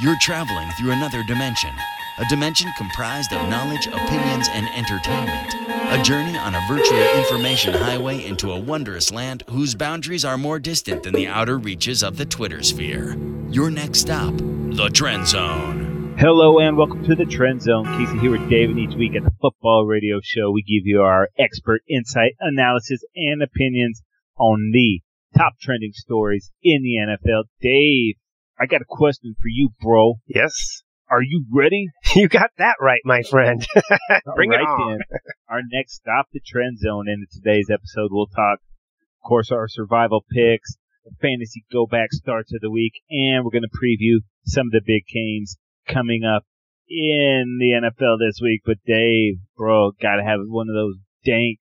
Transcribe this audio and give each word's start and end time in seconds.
You're 0.00 0.16
traveling 0.18 0.70
through 0.70 0.92
another 0.92 1.22
dimension, 1.22 1.74
a 2.16 2.24
dimension 2.24 2.72
comprised 2.78 3.34
of 3.34 3.50
knowledge, 3.50 3.86
opinions, 3.86 4.48
and 4.50 4.66
entertainment. 4.68 5.54
A 5.92 6.02
journey 6.02 6.38
on 6.38 6.54
a 6.54 6.64
virtual 6.66 7.02
information 7.18 7.74
highway 7.74 8.24
into 8.24 8.50
a 8.50 8.58
wondrous 8.58 9.12
land 9.12 9.44
whose 9.50 9.74
boundaries 9.74 10.24
are 10.24 10.38
more 10.38 10.58
distant 10.58 11.02
than 11.02 11.12
the 11.12 11.26
outer 11.26 11.58
reaches 11.58 12.02
of 12.02 12.16
the 12.16 12.24
Twitter 12.24 12.62
sphere. 12.62 13.14
Your 13.50 13.70
next 13.70 13.98
stop, 13.98 14.32
the 14.38 14.88
Trend 14.90 15.28
Zone. 15.28 16.14
Hello 16.18 16.60
and 16.60 16.78
welcome 16.78 17.04
to 17.04 17.14
the 17.14 17.26
Trend 17.26 17.60
Zone. 17.60 17.84
Casey 17.98 18.20
here 18.20 18.30
with 18.30 18.48
David. 18.48 18.78
Each 18.78 18.96
week 18.96 19.14
at 19.16 19.24
the 19.24 19.34
Football 19.42 19.84
Radio 19.84 20.20
Show, 20.22 20.50
we 20.50 20.62
give 20.62 20.86
you 20.86 21.02
our 21.02 21.28
expert 21.38 21.82
insight, 21.90 22.32
analysis, 22.40 23.04
and 23.16 23.42
opinions 23.42 24.00
on 24.38 24.70
the 24.72 25.02
top 25.36 25.58
trending 25.60 25.92
stories 25.92 26.50
in 26.62 26.82
the 26.82 26.96
NFL. 26.96 27.44
Dave, 27.60 28.14
I 28.60 28.66
got 28.66 28.82
a 28.82 28.86
question 28.86 29.34
for 29.40 29.48
you, 29.48 29.70
bro. 29.80 30.14
Yes. 30.26 30.82
Are 31.10 31.22
you 31.22 31.46
ready? 31.50 31.88
You 32.16 32.28
got 32.28 32.50
that 32.58 32.74
right, 32.80 33.00
my 33.04 33.22
friend. 33.22 33.64
Bring 34.34 34.50
All 34.52 34.58
it 34.58 34.62
on. 34.62 34.98
then. 34.98 35.18
Our 35.48 35.60
next 35.70 35.94
stop, 35.94 36.26
the 36.32 36.40
Trend 36.44 36.78
Zone. 36.80 37.08
In 37.08 37.24
today's 37.32 37.70
episode, 37.72 38.08
we'll 38.10 38.26
talk, 38.26 38.58
of 38.58 39.28
course, 39.28 39.52
our 39.52 39.68
survival 39.68 40.24
picks, 40.28 40.74
the 41.04 41.12
fantasy 41.22 41.64
go 41.72 41.86
back 41.86 42.10
starts 42.10 42.52
of 42.52 42.60
the 42.60 42.70
week, 42.70 42.94
and 43.10 43.44
we're 43.44 43.52
going 43.52 43.62
to 43.62 43.68
preview 43.68 44.18
some 44.44 44.66
of 44.66 44.72
the 44.72 44.82
big 44.84 45.04
games 45.06 45.56
coming 45.86 46.24
up 46.24 46.42
in 46.88 47.58
the 47.60 47.78
NFL 47.80 48.18
this 48.18 48.40
week. 48.42 48.62
But 48.66 48.78
Dave, 48.84 49.34
bro, 49.56 49.92
got 50.02 50.16
to 50.16 50.24
have 50.24 50.40
one 50.46 50.68
of 50.68 50.74
those 50.74 50.96
dank, 51.24 51.58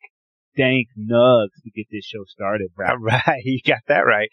dank 0.55 0.87
nugs 0.97 1.61
to 1.63 1.69
get 1.75 1.87
this 1.91 2.05
show 2.05 2.23
started, 2.27 2.69
bro. 2.75 2.89
All 2.89 2.97
right. 2.97 3.41
You 3.43 3.59
got 3.65 3.81
that 3.87 4.01
right. 4.01 4.29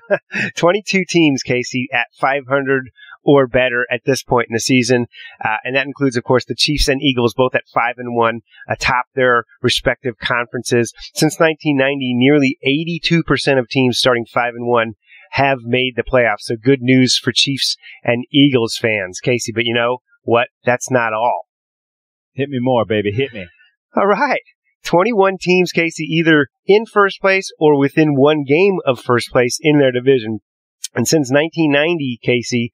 22 0.56 1.04
teams, 1.08 1.42
Casey, 1.42 1.88
at 1.92 2.06
500 2.20 2.90
or 3.22 3.46
better 3.46 3.86
at 3.90 4.00
this 4.04 4.22
point 4.22 4.46
in 4.48 4.54
the 4.54 4.60
season. 4.60 5.06
Uh, 5.44 5.56
and 5.64 5.76
that 5.76 5.86
includes, 5.86 6.16
of 6.16 6.24
course, 6.24 6.44
the 6.44 6.54
Chiefs 6.54 6.88
and 6.88 7.02
Eagles, 7.02 7.34
both 7.34 7.54
at 7.54 7.68
5 7.72 7.94
and 7.98 8.16
1, 8.16 8.40
atop 8.68 9.04
their 9.14 9.44
respective 9.62 10.16
conferences. 10.18 10.92
Since 11.14 11.38
1990, 11.38 12.14
nearly 12.14 12.58
82% 12.66 13.58
of 13.58 13.68
teams 13.68 13.98
starting 13.98 14.24
5 14.24 14.54
and 14.54 14.66
1 14.66 14.94
have 15.32 15.58
made 15.62 15.94
the 15.96 16.02
playoffs. 16.02 16.40
So 16.42 16.56
good 16.56 16.80
news 16.80 17.18
for 17.18 17.32
Chiefs 17.32 17.76
and 18.02 18.24
Eagles 18.32 18.76
fans, 18.80 19.20
Casey. 19.20 19.52
But 19.54 19.64
you 19.64 19.74
know 19.74 19.98
what? 20.22 20.48
That's 20.64 20.90
not 20.90 21.12
all. 21.12 21.42
Hit 22.32 22.48
me 22.48 22.58
more, 22.60 22.84
baby. 22.86 23.12
Hit 23.12 23.32
me. 23.32 23.46
All 23.96 24.06
right. 24.06 24.42
21 24.84 25.36
teams, 25.40 25.72
Casey, 25.72 26.04
either 26.04 26.48
in 26.66 26.86
first 26.86 27.20
place 27.20 27.50
or 27.58 27.78
within 27.78 28.14
one 28.14 28.44
game 28.46 28.78
of 28.86 29.00
first 29.00 29.30
place 29.30 29.58
in 29.60 29.78
their 29.78 29.92
division. 29.92 30.38
And 30.94 31.06
since 31.06 31.30
1990, 31.30 32.20
Casey, 32.22 32.72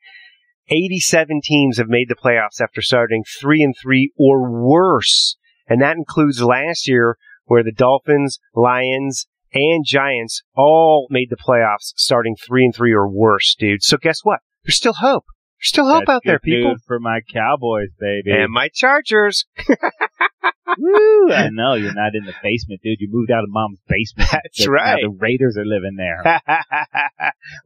87 0.68 1.40
teams 1.42 1.78
have 1.78 1.88
made 1.88 2.08
the 2.08 2.14
playoffs 2.14 2.60
after 2.62 2.80
starting 2.80 3.24
3 3.40 3.62
and 3.62 3.74
3 3.80 4.12
or 4.16 4.50
worse. 4.50 5.36
And 5.66 5.80
that 5.82 5.96
includes 5.96 6.42
last 6.42 6.88
year 6.88 7.16
where 7.44 7.62
the 7.62 7.72
Dolphins, 7.72 8.38
Lions, 8.54 9.26
and 9.52 9.84
Giants 9.86 10.42
all 10.56 11.06
made 11.10 11.28
the 11.30 11.36
playoffs 11.36 11.92
starting 11.96 12.36
3 12.36 12.66
and 12.66 12.74
3 12.74 12.92
or 12.92 13.08
worse, 13.08 13.54
dude. 13.58 13.82
So 13.82 13.96
guess 13.96 14.20
what? 14.22 14.40
There's 14.64 14.76
still 14.76 14.94
hope. 14.94 15.24
There's 15.60 15.68
still 15.68 15.86
hope 15.86 16.04
That's 16.06 16.16
out 16.16 16.22
there, 16.24 16.38
people. 16.38 16.74
for 16.86 16.98
my 16.98 17.20
Cowboys, 17.32 17.90
baby. 17.98 18.30
And 18.30 18.50
my 18.52 18.68
Chargers. 18.72 19.44
Woo! 20.78 21.32
I 21.32 21.48
know 21.50 21.74
you're 21.74 21.94
not 21.94 22.14
in 22.14 22.24
the 22.24 22.34
basement, 22.42 22.80
dude. 22.82 22.98
You 23.00 23.08
moved 23.10 23.30
out 23.30 23.44
of 23.44 23.50
mom's 23.50 23.80
basement. 23.88 24.28
That's 24.32 24.64
The- 24.64 24.70
right. 24.70 25.02
The 25.02 25.16
Raiders 25.18 25.56
are 25.56 25.64
living 25.64 25.96
there. 25.96 26.22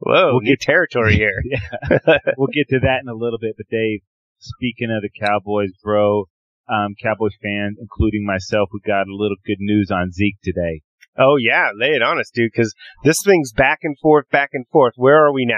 Whoa, 0.01 0.31
We'll 0.33 0.41
new 0.41 0.57
territory 0.59 1.15
here. 1.15 1.41
yeah. 1.45 2.17
we'll 2.37 2.53
get 2.53 2.69
to 2.69 2.79
that 2.81 2.99
in 3.03 3.09
a 3.09 3.13
little 3.15 3.39
bit. 3.39 3.55
But 3.57 3.67
Dave, 3.69 4.01
speaking 4.39 4.89
of 4.91 5.01
the 5.01 5.09
Cowboys, 5.19 5.71
bro, 5.83 6.25
um, 6.69 6.95
Cowboys 7.01 7.35
fans, 7.41 7.77
including 7.81 8.25
myself, 8.25 8.69
we 8.73 8.79
got 8.85 9.07
a 9.07 9.15
little 9.15 9.37
good 9.45 9.59
news 9.59 9.89
on 9.91 10.11
Zeke 10.11 10.37
today. 10.43 10.81
Oh 11.17 11.35
yeah, 11.37 11.69
lay 11.75 11.89
it 11.95 12.01
on 12.01 12.19
us, 12.19 12.29
dude. 12.33 12.51
Because 12.53 12.73
this 13.03 13.17
thing's 13.25 13.51
back 13.51 13.79
and 13.83 13.97
forth, 14.01 14.29
back 14.31 14.49
and 14.53 14.65
forth. 14.71 14.93
Where 14.95 15.25
are 15.25 15.33
we 15.33 15.45
now? 15.45 15.55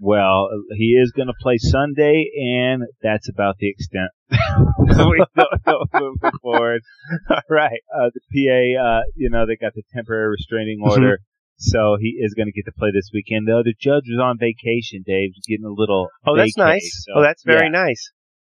Well, 0.00 0.48
he 0.76 0.98
is 1.00 1.12
going 1.14 1.28
to 1.28 1.34
play 1.40 1.56
Sunday, 1.58 2.26
and 2.36 2.82
that's 3.00 3.28
about 3.28 3.56
the 3.58 3.70
extent. 3.70 4.10
we 4.78 5.24
don't 5.36 5.66
know 5.66 5.84
moving 5.94 6.38
forward. 6.42 6.82
All 7.30 7.40
right. 7.50 7.80
Uh, 7.94 8.10
the 8.14 8.20
PA, 8.32 8.82
uh, 8.82 9.02
you 9.16 9.30
know, 9.30 9.46
they 9.46 9.56
got 9.56 9.74
the 9.74 9.82
temporary 9.94 10.30
restraining 10.30 10.80
order. 10.82 11.18
So 11.56 11.96
he 12.00 12.18
is 12.20 12.34
going 12.34 12.46
to 12.46 12.52
get 12.52 12.64
to 12.66 12.72
play 12.76 12.90
this 12.92 13.10
weekend. 13.14 13.46
Though 13.46 13.62
the 13.62 13.74
judge 13.78 14.04
was 14.08 14.20
on 14.20 14.38
vacation, 14.38 15.04
Dave, 15.06 15.30
getting 15.46 15.64
a 15.66 15.70
little. 15.72 16.08
Oh, 16.26 16.36
that's 16.36 16.56
vacay. 16.56 16.66
nice. 16.66 17.04
So, 17.06 17.20
oh, 17.20 17.22
that's 17.22 17.44
very 17.44 17.66
yeah. 17.66 17.80
nice. 17.84 18.10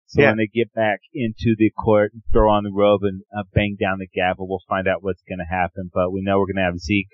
So 0.07 0.21
Yeah. 0.21 0.29
when 0.29 0.37
they 0.37 0.47
get 0.47 0.73
back 0.73 0.99
into 1.13 1.55
the 1.57 1.69
court, 1.69 2.11
and 2.13 2.23
throw 2.33 2.49
on 2.51 2.63
the 2.63 2.71
robe 2.73 3.03
and 3.03 3.21
uh, 3.35 3.43
bang 3.53 3.77
down 3.79 3.99
the 3.99 4.07
gavel, 4.07 4.49
we'll 4.49 4.63
find 4.67 4.87
out 4.87 5.03
what's 5.03 5.21
going 5.29 5.39
to 5.39 5.45
happen. 5.45 5.89
But 5.93 6.11
we 6.11 6.21
know 6.21 6.39
we're 6.39 6.51
going 6.51 6.57
to 6.65 6.69
have 6.69 6.79
Zeke 6.79 7.09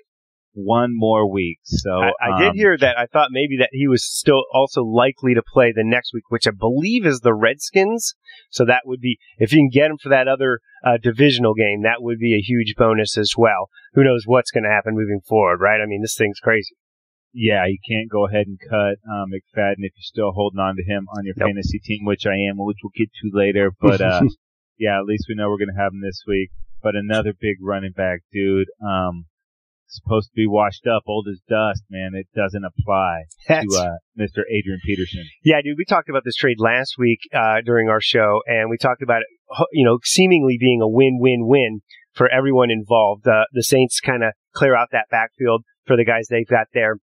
one 0.56 0.90
more 0.92 1.30
week. 1.30 1.58
So 1.64 1.90
I, 1.90 2.10
I 2.20 2.38
did 2.40 2.48
um, 2.48 2.56
hear 2.56 2.76
that. 2.78 2.98
I 2.98 3.06
thought 3.06 3.28
maybe 3.30 3.58
that 3.58 3.68
he 3.72 3.86
was 3.86 4.04
still 4.04 4.44
also 4.52 4.82
likely 4.82 5.34
to 5.34 5.42
play 5.42 5.70
the 5.70 5.84
next 5.84 6.12
week, 6.14 6.24
which 6.30 6.48
I 6.48 6.50
believe 6.50 7.06
is 7.06 7.20
the 7.20 7.34
Redskins. 7.34 8.14
So 8.50 8.64
that 8.64 8.82
would 8.86 9.00
be 9.00 9.18
if 9.38 9.52
you 9.52 9.58
can 9.58 9.70
get 9.72 9.90
him 9.90 9.98
for 10.02 10.08
that 10.08 10.28
other 10.28 10.60
uh, 10.84 10.96
divisional 11.02 11.54
game, 11.54 11.82
that 11.82 12.00
would 12.02 12.18
be 12.18 12.34
a 12.34 12.40
huge 12.40 12.74
bonus 12.76 13.16
as 13.18 13.34
well. 13.36 13.68
Who 13.94 14.02
knows 14.02 14.22
what's 14.24 14.50
going 14.50 14.64
to 14.64 14.70
happen 14.70 14.94
moving 14.94 15.20
forward, 15.28 15.60
right? 15.60 15.80
I 15.80 15.86
mean, 15.86 16.00
this 16.02 16.16
thing's 16.16 16.40
crazy. 16.40 16.74
yeah, 17.32 17.66
you 17.66 17.78
can't 17.86 18.10
go 18.10 18.26
ahead 18.26 18.46
and 18.46 18.58
cut 18.58 18.96
um, 19.10 19.28
McFadden 19.30 19.84
if 19.84 19.92
you're 19.94 20.00
still 20.00 20.32
holding 20.32 20.58
on 20.58 20.76
to 20.76 20.82
him 20.82 21.06
on 21.16 21.24
your 21.24 21.34
Nope. 21.36 21.48
fantasy 21.48 21.78
team, 21.78 22.04
which 22.04 22.24
I 22.26 22.34
am, 22.48 22.56
which 22.56 22.78
we'll 22.82 22.92
get 22.96 23.10
to 23.12 23.30
later. 23.36 23.72
But 23.78 24.00
uh, 24.00 24.22
yeah, 24.78 24.98
at 24.98 25.04
least 25.04 25.26
we 25.28 25.34
know 25.34 25.48
we're 25.50 25.58
going 25.58 25.74
to 25.74 25.82
have 25.82 25.92
him 25.92 26.00
this 26.00 26.22
week. 26.26 26.50
But 26.82 26.94
another 26.94 27.32
big 27.38 27.56
running 27.60 27.92
back, 27.92 28.20
dude. 28.32 28.68
Um, 28.86 29.26
supposed 29.86 30.28
to 30.30 30.34
be 30.34 30.46
washed 30.46 30.86
up, 30.86 31.02
old 31.06 31.26
as 31.30 31.40
dust, 31.48 31.82
man. 31.90 32.12
It 32.14 32.26
doesn't 32.34 32.64
apply 32.64 33.24
That's- 33.48 33.66
to 33.70 33.78
uh, 33.78 33.96
Mr. 34.18 34.42
Adrian 34.50 34.80
Peterson. 34.84 35.24
Yeah, 35.44 35.60
dude, 35.62 35.76
we 35.78 35.84
talked 35.84 36.08
about 36.08 36.22
this 36.24 36.36
trade 36.36 36.58
last 36.58 36.96
week 36.98 37.20
uh, 37.34 37.60
during 37.64 37.88
our 37.88 38.00
show, 38.00 38.40
and 38.46 38.70
we 38.70 38.76
talked 38.78 39.02
about 39.02 39.22
it, 39.22 39.28
you 39.72 39.84
know, 39.84 39.98
seemingly 40.04 40.56
being 40.58 40.80
a 40.82 40.88
win-win-win 40.88 41.80
for 42.12 42.28
everyone 42.30 42.70
involved. 42.70 43.26
Uh, 43.26 43.44
the 43.52 43.62
Saints 43.62 44.00
kind 44.00 44.24
of 44.24 44.32
clear 44.54 44.76
out 44.76 44.88
that 44.92 45.06
backfield 45.10 45.64
for 45.86 45.96
the 45.96 46.04
guys 46.04 46.26
they've 46.28 46.48
got 46.48 46.66
there. 46.74 46.96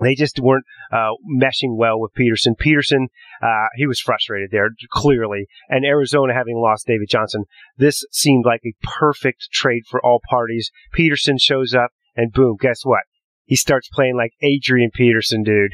They 0.00 0.14
just 0.14 0.38
weren't 0.40 0.64
uh, 0.92 1.12
meshing 1.40 1.76
well 1.76 1.98
with 1.98 2.12
Peterson. 2.12 2.54
Peterson, 2.58 3.08
uh, 3.42 3.68
he 3.76 3.86
was 3.86 3.98
frustrated 4.00 4.50
there, 4.50 4.68
clearly. 4.90 5.46
And 5.70 5.86
Arizona 5.86 6.34
having 6.34 6.56
lost 6.56 6.86
David 6.86 7.08
Johnson, 7.08 7.44
this 7.78 8.04
seemed 8.12 8.44
like 8.44 8.60
a 8.66 8.74
perfect 8.82 9.48
trade 9.52 9.84
for 9.88 10.04
all 10.04 10.20
parties. 10.28 10.70
Peterson 10.92 11.38
shows 11.38 11.72
up, 11.72 11.92
and 12.16 12.32
boom, 12.32 12.56
guess 12.60 12.80
what? 12.84 13.02
He 13.44 13.54
starts 13.56 13.88
playing 13.92 14.16
like 14.16 14.32
Adrian 14.42 14.90
Peterson, 14.92 15.42
dude. 15.42 15.72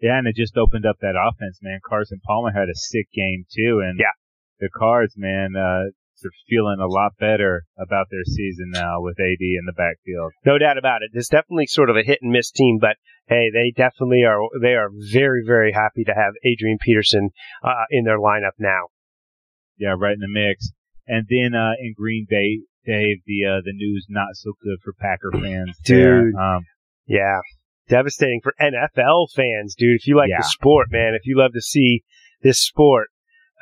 Yeah, 0.00 0.18
and 0.18 0.26
it 0.26 0.36
just 0.36 0.56
opened 0.56 0.86
up 0.86 0.96
that 1.00 1.16
offense, 1.18 1.58
man. 1.62 1.80
Carson 1.86 2.20
Palmer 2.24 2.52
had 2.52 2.68
a 2.68 2.74
sick 2.74 3.08
game 3.12 3.44
too, 3.54 3.80
and 3.84 3.98
Yeah. 3.98 4.12
the 4.60 4.70
Cards, 4.70 5.14
man, 5.16 5.56
uh, 5.56 5.90
they're 6.22 6.30
feeling 6.48 6.78
a 6.80 6.86
lot 6.86 7.12
better 7.18 7.64
about 7.78 8.06
their 8.10 8.24
season 8.24 8.70
now 8.72 9.00
with 9.00 9.18
AD 9.18 9.40
in 9.40 9.64
the 9.66 9.72
backfield. 9.72 10.32
No 10.44 10.58
doubt 10.58 10.76
about 10.78 11.02
it. 11.02 11.10
It's 11.14 11.28
definitely 11.30 11.66
sort 11.66 11.88
of 11.90 11.96
a 11.96 12.02
hit 12.02 12.18
and 12.22 12.30
miss 12.30 12.50
team, 12.50 12.78
but 12.78 12.96
hey, 13.26 13.50
they 13.50 13.72
definitely 13.74 14.22
are. 14.24 14.40
They 14.60 14.74
are 14.74 14.90
very, 15.12 15.42
very 15.46 15.72
happy 15.72 16.04
to 16.04 16.12
have 16.14 16.34
Adrian 16.44 16.78
Peterson 16.80 17.30
uh, 17.64 17.84
in 17.90 18.04
their 18.04 18.18
lineup 18.18 18.52
now. 18.58 18.88
Yeah, 19.78 19.94
right 19.98 20.12
in 20.14 20.20
the 20.20 20.28
mix. 20.28 20.70
And 21.06 21.26
then 21.30 21.54
uh, 21.58 21.72
in 21.80 21.94
Green 21.96 22.26
Bay, 22.28 22.60
Dave, 22.86 23.18
the 23.26 23.44
uh, 23.46 23.60
the 23.64 23.72
news 23.74 24.06
not 24.08 24.28
so 24.34 24.52
good 24.62 24.78
for 24.82 24.92
Packer 24.94 25.30
fans. 25.32 25.76
Dude. 25.84 26.34
um, 26.34 26.64
Yeah, 27.06 27.40
devastating 27.88 28.40
for 28.42 28.54
NFL 28.60 29.26
fans, 29.34 29.74
dude. 29.76 29.96
If 30.00 30.06
you 30.06 30.16
like 30.16 30.30
Yeah. 30.30 30.38
the 30.38 30.44
sport, 30.44 30.88
man, 30.90 31.14
if 31.14 31.26
you 31.26 31.36
love 31.38 31.52
to 31.52 31.60
see 31.60 32.02
this 32.42 32.60
sport, 32.60 33.08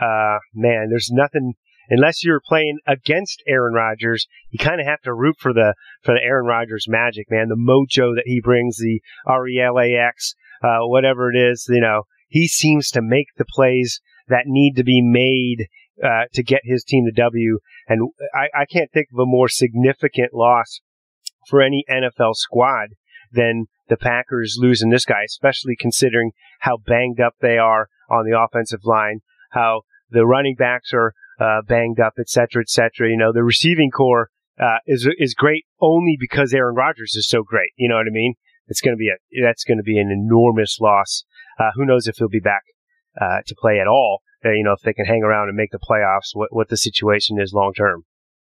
uh, 0.00 0.38
man, 0.54 0.88
there's 0.90 1.10
nothing. 1.10 1.54
Unless 1.90 2.22
you're 2.22 2.42
playing 2.46 2.78
against 2.86 3.42
Aaron 3.48 3.72
Rodgers, 3.72 4.26
you 4.50 4.58
kind 4.58 4.78
of 4.78 4.86
have 4.86 5.00
to 5.02 5.14
root 5.14 5.36
for 5.38 5.54
the 5.54 5.74
for 6.02 6.14
the 6.14 6.20
Aaron 6.22 6.46
Rodgers 6.46 6.84
magic, 6.86 7.30
man. 7.30 7.48
The 7.48 7.56
mojo 7.56 8.14
that 8.14 8.24
he 8.26 8.40
brings, 8.42 8.76
the 8.76 9.00
R 9.26 9.48
E 9.48 9.58
L 9.60 9.78
A 9.78 9.94
X, 9.94 10.34
uh, 10.62 10.80
whatever 10.82 11.32
it 11.32 11.36
is, 11.38 11.66
you 11.70 11.80
know, 11.80 12.02
he 12.28 12.46
seems 12.46 12.90
to 12.90 13.00
make 13.02 13.28
the 13.38 13.46
plays 13.48 14.00
that 14.28 14.42
need 14.46 14.74
to 14.76 14.84
be 14.84 15.00
made 15.02 15.66
uh, 16.04 16.24
to 16.32 16.42
get 16.42 16.60
his 16.64 16.84
team 16.84 17.04
the 17.04 17.12
W. 17.12 17.58
And 17.88 18.10
I, 18.34 18.62
I 18.62 18.64
can't 18.64 18.90
think 18.92 19.08
of 19.12 19.18
a 19.18 19.26
more 19.26 19.48
significant 19.48 20.32
loss 20.32 20.80
for 21.48 21.62
any 21.62 21.84
NFL 21.90 22.34
squad 22.34 22.90
than 23.32 23.66
the 23.88 23.96
Packers 23.96 24.56
losing 24.58 24.90
this 24.90 25.04
guy, 25.04 25.22
especially 25.24 25.76
considering 25.78 26.32
how 26.60 26.76
banged 26.76 27.20
up 27.20 27.34
they 27.40 27.58
are 27.58 27.88
on 28.10 28.24
the 28.24 28.38
offensive 28.38 28.84
line, 28.84 29.20
how 29.52 29.82
the 30.10 30.26
running 30.26 30.54
backs 30.56 30.90
are 30.92 31.14
uh, 31.40 31.62
banged 31.66 32.00
up, 32.00 32.14
et 32.18 32.28
cetera, 32.28 32.62
et 32.62 32.68
cetera. 32.68 33.08
You 33.08 33.16
know, 33.16 33.32
the 33.32 33.44
receiving 33.44 33.90
core 33.90 34.30
uh, 34.60 34.78
is 34.86 35.08
is 35.18 35.34
great 35.34 35.66
only 35.80 36.16
because 36.18 36.52
Aaron 36.52 36.74
Rodgers 36.74 37.14
is 37.14 37.28
so 37.28 37.42
great. 37.42 37.70
You 37.76 37.88
know 37.88 37.96
what 37.96 38.06
I 38.06 38.12
mean? 38.12 38.34
It's 38.66 38.80
going 38.80 38.94
to 38.94 38.98
be 38.98 39.08
a 39.08 39.42
that's 39.42 39.64
going 39.64 39.78
to 39.78 39.84
be 39.84 39.98
an 39.98 40.10
enormous 40.10 40.78
loss. 40.80 41.24
Uh, 41.58 41.70
who 41.74 41.86
knows 41.86 42.06
if 42.06 42.16
he'll 42.16 42.28
be 42.28 42.40
back 42.40 42.62
uh, 43.20 43.38
to 43.46 43.54
play 43.58 43.80
at 43.80 43.86
all. 43.86 44.22
You 44.44 44.64
know, 44.64 44.72
if 44.72 44.80
they 44.82 44.92
can 44.92 45.06
hang 45.06 45.22
around 45.22 45.48
and 45.48 45.56
make 45.56 45.70
the 45.72 45.78
playoffs, 45.78 46.30
what 46.34 46.48
what 46.54 46.68
the 46.68 46.76
situation 46.76 47.40
is 47.40 47.52
long 47.52 47.72
term. 47.74 48.04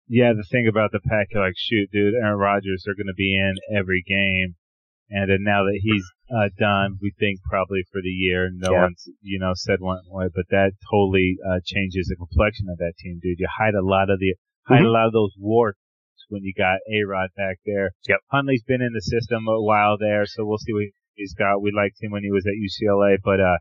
Yeah, 0.08 0.32
the 0.36 0.44
thing 0.50 0.66
about 0.68 0.90
the 0.92 1.00
pack, 1.00 1.28
like, 1.34 1.54
shoot, 1.56 1.88
dude, 1.92 2.14
Aaron 2.14 2.38
Rodgers 2.38 2.84
are 2.86 2.94
going 2.94 3.06
to 3.06 3.16
be 3.16 3.34
in 3.34 3.54
every 3.74 4.02
game, 4.06 4.56
and 5.08 5.30
then 5.30 5.38
now 5.42 5.62
that 5.64 5.78
he's 5.80 6.04
uh, 6.28 6.48
done, 6.58 6.98
we 7.00 7.12
think 7.18 7.40
probably 7.48 7.82
for 7.90 8.00
the 8.02 8.08
year. 8.10 8.50
No 8.52 8.72
Yeah. 8.72 8.82
one's, 8.82 9.08
you 9.22 9.38
know, 9.38 9.52
said 9.54 9.80
one 9.80 10.00
way, 10.08 10.26
but 10.34 10.46
that 10.50 10.72
totally 10.90 11.36
uh, 11.48 11.60
changes 11.64 12.08
the 12.08 12.16
complexion 12.16 12.66
of 12.68 12.78
that 12.78 12.94
team, 12.98 13.20
dude. 13.22 13.38
You 13.38 13.48
hide 13.58 13.74
a 13.74 13.84
lot 13.84 14.10
of 14.10 14.18
the 14.18 14.34
hide 14.66 14.82
Mhm. 14.82 14.86
a 14.86 14.90
lot 14.90 15.06
of 15.06 15.12
those 15.12 15.34
warts 15.38 15.78
when 16.28 16.42
you 16.42 16.52
got 16.56 16.78
A 16.90 17.02
Rod 17.04 17.30
back 17.36 17.58
there. 17.64 17.92
Yep. 18.08 18.20
Hundley's 18.30 18.62
been 18.64 18.82
in 18.82 18.92
the 18.92 19.02
system 19.02 19.46
a 19.48 19.60
while 19.62 19.96
there, 19.98 20.24
so 20.26 20.44
we'll 20.44 20.58
see 20.58 20.72
what 20.72 20.86
he's 21.14 21.34
got. 21.34 21.60
We 21.62 21.70
liked 21.70 22.02
him 22.02 22.10
when 22.12 22.22
he 22.24 22.30
was 22.30 22.46
at 22.46 22.54
UCLA, 22.56 23.18
but 23.22 23.40
uh, 23.40 23.58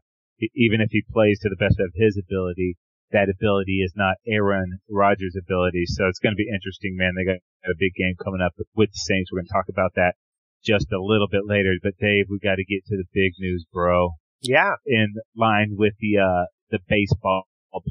even 0.56 0.82
if 0.82 0.90
he 0.92 1.04
plays 1.12 1.40
to 1.40 1.50
the 1.50 1.60
best 1.60 1.80
of 1.80 1.94
his 1.96 2.18
ability, 2.18 2.78
that 3.12 3.30
ability 3.30 3.84
is 3.84 3.94
not 3.96 4.16
Aaron 4.26 4.80
Rodgers' 4.90 5.36
ability. 5.38 5.86
So 5.86 6.08
it's 6.08 6.20
going 6.20 6.34
to 6.34 6.42
be 6.42 6.50
interesting, 6.50 6.96
man. 6.96 7.14
They 7.16 7.26
got 7.26 7.44
a 7.66 7.78
big 7.78 7.94
game 7.96 8.16
coming 8.24 8.42
up 8.42 8.54
with 8.76 8.90
the 8.92 9.04
Saints. 9.04 9.32
We're 9.32 9.40
going 9.40 9.48
to 9.48 9.54
talk 9.54 9.70
about 9.70 9.94
that 9.96 10.16
just 10.64 10.92
a 10.92 11.02
little 11.02 11.28
bit 11.30 11.46
later. 11.46 11.76
But 11.82 11.98
Dave, 12.00 12.28
we 12.30 12.40
got 12.40 12.56
to 12.56 12.66
get 12.66 12.86
to 12.88 12.98
the 12.98 13.10
big 13.14 13.34
news, 13.40 13.66
bro. 13.72 14.16
Yeah, 14.42 14.74
In 14.86 15.14
line 15.36 15.76
with 15.78 15.94
the 16.00 16.18
uh 16.18 16.46
the 16.72 16.80
baseball 16.88 17.44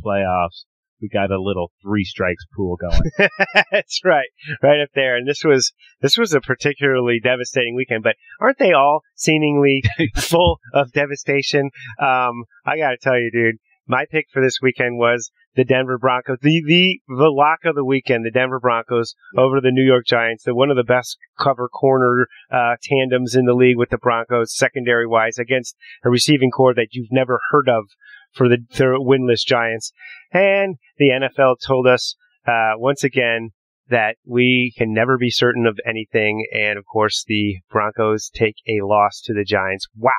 playoffs, 0.04 0.64
we 1.00 1.08
got 1.08 1.30
a 1.30 1.40
little 1.40 1.70
three 1.82 2.04
strikes 2.04 2.44
pool 2.54 2.76
going. 2.76 3.00
That's 3.72 4.00
right, 4.04 4.28
right 4.62 4.80
up 4.80 4.90
there. 4.94 5.16
And 5.16 5.26
this 5.26 5.42
was 5.44 5.72
this 6.00 6.16
was 6.16 6.34
a 6.34 6.40
particularly 6.40 7.20
devastating 7.22 7.74
weekend. 7.74 8.02
But 8.02 8.16
aren't 8.40 8.58
they 8.58 8.72
all 8.72 9.02
seemingly 9.14 9.82
full 10.16 10.58
of 10.72 10.92
devastation? 10.92 11.70
Um, 12.00 12.44
I 12.64 12.78
got 12.78 12.90
to 12.90 12.98
tell 13.00 13.18
you, 13.18 13.30
dude, 13.32 13.56
my 13.86 14.04
pick 14.10 14.26
for 14.32 14.42
this 14.42 14.58
weekend 14.62 14.98
was 14.98 15.30
the 15.56 15.64
Denver 15.64 15.98
Broncos, 15.98 16.38
the 16.42 16.62
the 16.64 17.00
the 17.08 17.30
lock 17.30 17.60
of 17.64 17.74
the 17.74 17.84
weekend, 17.84 18.24
the 18.24 18.30
Denver 18.30 18.60
Broncos 18.60 19.14
over 19.36 19.60
the 19.60 19.72
New 19.72 19.82
York 19.84 20.06
Giants. 20.06 20.44
The 20.44 20.54
one 20.54 20.70
of 20.70 20.76
the 20.76 20.84
best 20.84 21.18
cover 21.38 21.68
corner 21.68 22.28
uh, 22.52 22.76
tandems 22.82 23.34
in 23.34 23.46
the 23.46 23.54
league 23.54 23.76
with 23.76 23.90
the 23.90 23.98
Broncos, 23.98 24.54
secondary 24.54 25.06
wise, 25.06 25.38
against 25.38 25.76
a 26.04 26.10
receiving 26.10 26.50
core 26.50 26.74
that 26.74 26.88
you've 26.92 27.10
never 27.10 27.40
heard 27.50 27.68
of 27.68 27.86
for 28.32 28.48
the, 28.48 28.58
the 28.76 28.84
winless 28.98 29.44
Giants. 29.46 29.92
And 30.32 30.76
the 30.98 31.08
NFL 31.10 31.56
told 31.64 31.86
us 31.86 32.14
uh, 32.46 32.72
once 32.76 33.04
again 33.04 33.50
that 33.88 34.16
we 34.24 34.72
can 34.76 34.92
never 34.92 35.18
be 35.18 35.30
certain 35.30 35.66
of 35.66 35.78
anything. 35.86 36.46
And 36.54 36.78
of 36.78 36.84
course, 36.86 37.24
the 37.26 37.56
Broncos 37.70 38.30
take 38.32 38.54
a 38.68 38.84
loss 38.86 39.20
to 39.24 39.34
the 39.34 39.44
Giants. 39.44 39.86
Wow. 39.96 40.12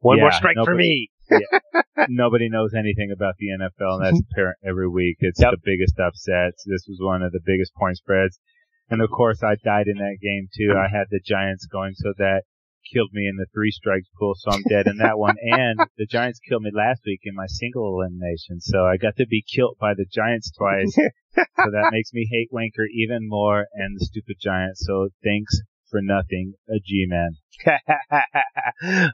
One 0.00 0.18
more 0.18 0.28
Yeah, 0.30 0.36
strike 0.36 0.54
for 0.56 0.70
nobody- 0.72 1.08
me. 1.08 1.10
Nobody 2.08 2.48
knows 2.48 2.72
anything 2.72 3.10
about 3.12 3.34
the 3.38 3.48
NFL, 3.48 3.96
and 3.96 4.04
that's 4.06 4.22
apparent 4.30 4.58
every 4.64 4.88
week. 4.88 5.16
It's 5.20 5.40
Yep. 5.40 5.50
the 5.52 5.58
biggest 5.64 5.98
upsets. 5.98 6.62
This 6.64 6.86
was 6.88 6.98
one 7.00 7.22
of 7.22 7.32
the 7.32 7.40
biggest 7.44 7.74
point 7.74 7.96
spreads. 7.96 8.38
And 8.90 9.02
of 9.02 9.10
course, 9.10 9.42
I 9.42 9.56
died 9.64 9.88
in 9.88 9.96
that 9.98 10.18
game 10.22 10.46
too. 10.56 10.74
I 10.78 10.86
had 10.88 11.06
the 11.10 11.18
Giants 11.24 11.66
going, 11.66 11.94
so 11.94 12.12
that 12.18 12.42
killed 12.92 13.10
me 13.12 13.26
in 13.26 13.36
the 13.36 13.46
three 13.52 13.70
strikes 13.70 14.08
pool, 14.18 14.34
so 14.36 14.50
I'm 14.52 14.62
dead 14.68 14.86
in 14.86 14.98
that 14.98 15.18
one. 15.18 15.36
And 15.42 15.78
the 15.96 16.06
Giants 16.06 16.40
killed 16.40 16.62
me 16.62 16.70
last 16.74 17.02
week 17.06 17.20
in 17.24 17.34
my 17.34 17.46
single 17.46 17.88
elimination, 17.88 18.60
so 18.60 18.84
I 18.84 18.96
got 18.96 19.16
to 19.16 19.26
be 19.26 19.42
killed 19.42 19.76
by 19.80 19.94
the 19.94 20.06
Giants 20.10 20.50
twice. 20.50 20.92
so 21.36 21.70
that 21.70 21.90
makes 21.92 22.12
me 22.12 22.28
hate 22.30 22.50
Wanker 22.52 22.86
even 22.92 23.28
more 23.28 23.66
and 23.72 23.96
the 23.96 24.04
stupid 24.04 24.36
Giants. 24.40 24.84
So 24.84 25.08
thanks 25.24 25.60
for 25.90 26.00
nothing, 26.02 26.54
a 26.68 26.78
G-man. 26.84 27.36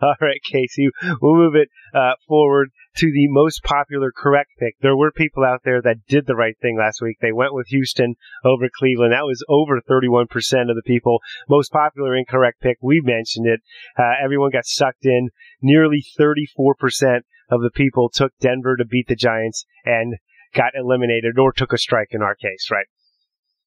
All 0.02 0.14
right, 0.20 0.40
Casey, 0.50 0.88
we'll 1.20 1.36
move 1.36 1.54
it 1.54 1.68
uh, 1.94 2.12
forward 2.26 2.70
to 2.96 3.06
the 3.06 3.28
most 3.28 3.62
popular 3.62 4.12
correct 4.14 4.50
pick. 4.58 4.74
There 4.80 4.96
were 4.96 5.12
people 5.12 5.44
out 5.44 5.60
there 5.64 5.80
that 5.82 6.06
did 6.08 6.26
the 6.26 6.34
right 6.34 6.56
thing 6.60 6.76
last 6.78 7.00
week. 7.00 7.18
They 7.20 7.32
went 7.32 7.54
with 7.54 7.68
Houston 7.68 8.14
over 8.44 8.68
Cleveland. 8.74 9.12
That 9.12 9.24
was 9.24 9.44
over 9.48 9.80
31% 9.80 10.26
of 10.70 10.76
the 10.76 10.82
people. 10.84 11.20
Most 11.48 11.72
popular 11.72 12.16
incorrect 12.16 12.60
pick, 12.60 12.78
we 12.82 13.00
mentioned 13.02 13.46
it. 13.46 13.60
Uh, 13.98 14.12
everyone 14.22 14.50
got 14.50 14.66
sucked 14.66 15.04
in. 15.04 15.30
Nearly 15.60 16.04
34% 16.18 17.20
of 17.50 17.60
the 17.60 17.70
people 17.74 18.10
took 18.12 18.32
Denver 18.40 18.76
to 18.76 18.84
beat 18.84 19.06
the 19.08 19.16
Giants 19.16 19.64
and 19.84 20.16
got 20.54 20.72
eliminated 20.74 21.38
or 21.38 21.52
took 21.52 21.72
a 21.72 21.78
strike 21.78 22.08
in 22.10 22.22
our 22.22 22.34
case, 22.34 22.68
right? 22.70 22.86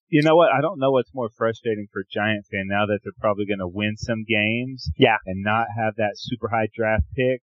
You 0.07 0.22
know 0.22 0.36
what? 0.36 0.50
I 0.54 0.62
don't 0.62 0.80
know 0.80 0.92
what's 0.92 1.13
more 1.13 1.30
frustrating 1.36 1.88
for 1.92 2.04
Giant 2.12 2.46
fan 2.52 2.66
now 2.68 2.86
that 2.86 3.00
they're 3.04 3.13
probably 3.19 3.46
going 3.46 3.60
to 3.60 3.68
win 3.68 3.98
some 3.98 4.24
games, 4.28 4.90
Yeah. 4.98 5.18
and 5.25 5.44
not 5.44 5.68
have 5.78 5.96
that 5.98 6.13
super 6.16 6.50
high 6.50 6.68
draft 6.75 7.06
pick, 7.16 7.42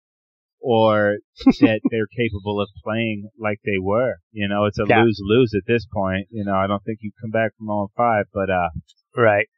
or 0.61 1.17
that 1.61 1.81
they're 1.91 2.07
capable 2.07 2.61
of 2.61 2.69
playing 2.83 3.29
like 3.39 3.59
they 3.65 3.79
were. 3.81 4.17
You 4.33 4.49
know, 4.49 4.65
it's 4.67 4.79
a 4.79 4.85
Yeah. 4.89 5.03
lose 5.03 5.21
lose 5.23 5.53
at 5.55 5.67
this 5.67 5.85
point. 5.93 6.29
You 6.31 6.45
know, 6.45 6.55
I 6.55 6.67
don't 6.67 6.83
think 6.85 6.99
you 7.03 7.11
come 7.21 7.31
back 7.31 7.53
from 7.59 7.67
0 7.67 7.91
5, 7.97 8.27
but 8.33 8.51
uh, 8.51 8.69
Right. 9.17 9.49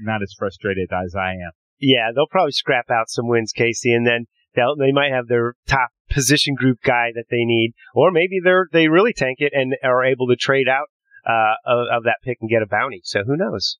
not 0.00 0.22
as 0.22 0.34
frustrated 0.38 0.90
as 0.92 1.14
I 1.14 1.32
am. 1.32 1.50
Yeah, 1.78 2.10
they'll 2.14 2.26
probably 2.30 2.52
scrap 2.52 2.90
out 2.90 3.08
some 3.10 3.28
wins, 3.28 3.52
Casey, 3.52 3.92
and 3.92 4.06
then 4.06 4.26
they'll 4.54 4.74
they 4.76 4.92
might 4.92 5.12
have 5.12 5.28
their 5.28 5.54
top 5.66 5.90
position 6.08 6.54
group 6.54 6.78
guy 6.82 7.10
that 7.14 7.26
they 7.30 7.44
need, 7.44 7.74
or 7.94 8.10
maybe 8.10 8.38
they're 8.42 8.68
they 8.72 8.88
really 8.88 9.12
tank 9.12 9.38
it 9.40 9.52
and 9.54 9.76
are 9.84 10.02
able 10.04 10.26
to 10.28 10.36
trade 10.36 10.68
out 10.68 10.86
uh, 11.26 11.58
of, 11.66 11.86
of 11.90 12.02
that 12.04 12.18
pick 12.24 12.38
and 12.40 12.48
get 12.48 12.62
a 12.62 12.66
bounty. 12.66 13.00
So 13.04 13.24
who 13.26 13.36
knows? 13.36 13.78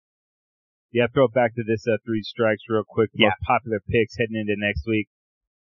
Yeah, 0.93 1.07
throw 1.13 1.27
it 1.27 1.35
back 1.35 1.55
to 1.55 1.63
this 1.67 1.85
uh, 1.87 1.99
three 2.05 2.23
strikes 2.23 2.63
real 2.69 2.85
quick. 2.87 3.11
Yeah. 3.15 3.29
Most 3.29 3.47
popular 3.47 3.81
picks 3.89 4.17
heading 4.19 4.37
into 4.37 4.55
next 4.59 4.83
week. 4.87 5.09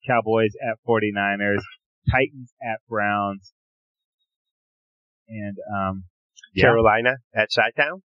Cowboys 0.07 0.53
at 0.61 0.77
49ers, 0.87 1.63
Titans 2.11 2.53
at 2.61 2.79
Browns, 2.87 3.53
and 5.27 5.57
um, 5.75 6.03
yeah. 6.53 6.65
Carolina 6.65 7.17
at 7.35 7.49
Chi-Town. 7.53 8.01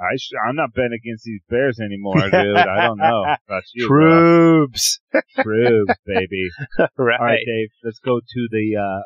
I 0.00 0.16
sh- 0.16 0.32
I'm 0.48 0.56
not 0.56 0.72
betting 0.74 0.98
against 1.04 1.24
these 1.24 1.42
Bears 1.48 1.78
anymore, 1.78 2.20
dude. 2.30 2.56
I 2.56 2.86
don't 2.86 2.98
know 2.98 3.22
about 3.22 3.62
you. 3.74 3.86
Troops. 3.86 4.98
Troops, 5.40 5.94
baby. 6.06 6.48
right. 6.96 7.20
All 7.20 7.26
right, 7.26 7.44
Dave. 7.46 7.68
Let's 7.84 7.98
go 7.98 8.18
to 8.18 8.48
the 8.50 8.76
uh 8.76 9.02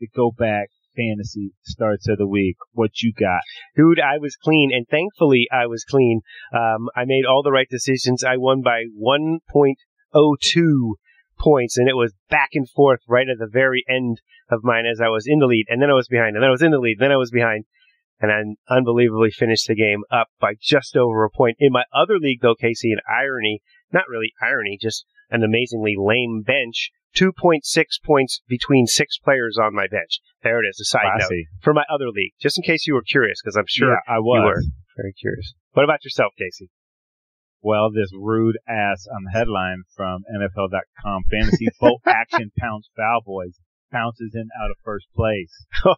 the 0.00 0.08
go 0.14 0.32
back 0.36 0.68
fantasy 0.96 1.52
starts 1.62 2.08
of 2.08 2.18
the 2.18 2.26
week. 2.26 2.56
What 2.72 3.02
you 3.02 3.12
got? 3.12 3.42
Dude, 3.76 4.00
I 4.00 4.18
was 4.18 4.36
clean, 4.36 4.70
and 4.72 4.86
thankfully 4.88 5.46
I 5.52 5.66
was 5.66 5.84
clean. 5.84 6.20
Um, 6.52 6.88
I 6.96 7.04
made 7.04 7.24
all 7.24 7.42
the 7.42 7.52
right 7.52 7.68
decisions. 7.70 8.24
I 8.24 8.36
won 8.36 8.62
by 8.62 8.84
1.02 9.00 10.94
points, 11.38 11.76
and 11.76 11.88
it 11.88 11.96
was 11.96 12.14
back 12.30 12.50
and 12.54 12.68
forth 12.70 13.00
right 13.08 13.28
at 13.28 13.38
the 13.38 13.50
very 13.50 13.84
end 13.88 14.20
of 14.50 14.60
mine 14.62 14.86
as 14.86 15.00
I 15.00 15.08
was 15.08 15.26
in 15.26 15.38
the 15.38 15.46
lead, 15.46 15.66
and 15.68 15.82
then 15.82 15.90
I 15.90 15.94
was 15.94 16.08
behind, 16.08 16.36
and 16.36 16.42
then 16.42 16.48
I 16.48 16.52
was 16.52 16.62
in 16.62 16.70
the 16.70 16.78
lead, 16.78 16.98
then 16.98 17.12
I 17.12 17.16
was 17.16 17.30
behind, 17.30 17.64
and 18.20 18.30
I 18.30 18.74
unbelievably 18.74 19.30
finished 19.30 19.66
the 19.66 19.74
game 19.74 20.02
up 20.10 20.28
by 20.40 20.54
just 20.60 20.96
over 20.96 21.24
a 21.24 21.30
point. 21.30 21.56
In 21.58 21.72
my 21.72 21.84
other 21.92 22.18
league, 22.18 22.40
though, 22.40 22.54
Casey, 22.54 22.92
an 22.92 23.00
irony, 23.08 23.62
not 23.92 24.08
really 24.08 24.32
irony, 24.40 24.78
just 24.80 25.04
an 25.30 25.42
amazingly 25.42 25.94
lame 25.98 26.42
bench. 26.46 26.90
2.6 27.16 27.62
points 28.04 28.40
between 28.48 28.86
six 28.86 29.18
players 29.18 29.58
on 29.62 29.74
my 29.74 29.86
bench. 29.86 30.20
There 30.42 30.62
it 30.64 30.68
is, 30.68 30.80
a 30.80 30.84
side 30.84 31.18
note 31.18 31.30
for 31.60 31.74
my 31.74 31.84
other 31.92 32.08
league, 32.08 32.32
just 32.40 32.58
in 32.58 32.62
case 32.62 32.86
you 32.86 32.94
were 32.94 33.02
curious, 33.02 33.40
because 33.42 33.56
I'm 33.56 33.66
sure 33.68 33.90
yeah, 33.90 34.12
I 34.14 34.16
you 34.16 34.24
was. 34.24 34.44
were 34.44 34.62
very 34.96 35.12
curious. 35.12 35.54
What 35.72 35.84
about 35.84 36.04
yourself, 36.04 36.32
Casey? 36.38 36.70
Well, 37.62 37.90
this 37.92 38.10
rude 38.12 38.58
ass 38.68 39.06
on 39.06 39.24
the 39.24 39.30
headline 39.30 39.84
from 39.94 40.24
NFL.com 40.34 41.22
fantasy 41.30 41.68
bolt 41.80 42.02
action 42.06 42.50
pounds 42.58 42.90
foul 42.96 43.20
boys 43.24 43.58
bounces 43.92 44.32
in 44.34 44.48
out 44.60 44.70
of 44.70 44.76
first 44.84 45.06
place. 45.14 45.66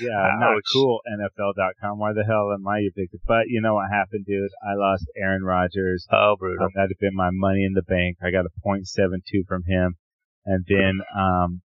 Yeah, 0.00 0.32
not 0.40 0.56
Ouch. 0.56 0.64
cool. 0.72 1.00
NFL.com. 1.04 1.98
Why 1.98 2.12
the 2.14 2.24
hell 2.24 2.50
am 2.52 2.66
I 2.66 2.78
your 2.78 2.92
victim? 2.96 3.20
But 3.26 3.48
you 3.48 3.60
know 3.60 3.74
what 3.74 3.90
happened, 3.90 4.24
dude? 4.24 4.50
I 4.64 4.74
lost 4.74 5.04
Aaron 5.16 5.42
Rodgers. 5.42 6.06
oh, 6.10 6.36
brutal. 6.38 6.68
That'd 6.74 6.92
have 6.96 6.98
been 6.98 7.14
my 7.14 7.28
money 7.30 7.64
in 7.64 7.74
the 7.74 7.82
bank. 7.82 8.16
I 8.24 8.30
got 8.30 8.46
a 8.46 8.60
point 8.62 8.88
seven 8.88 9.20
two 9.30 9.44
from 9.46 9.64
him, 9.66 9.96
and 10.46 10.64
then 10.66 11.00
um, 11.14 11.60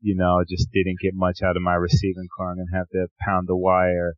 you 0.00 0.16
know, 0.16 0.42
just 0.48 0.68
didn't 0.72 0.98
get 1.00 1.14
much 1.14 1.38
out 1.42 1.56
of 1.56 1.62
my 1.62 1.74
receiving 1.74 2.26
core. 2.36 2.50
I'm 2.50 2.56
gonna 2.58 2.76
have 2.78 2.88
to 2.90 3.06
pound 3.24 3.46
the 3.46 3.56
wire 3.56 4.14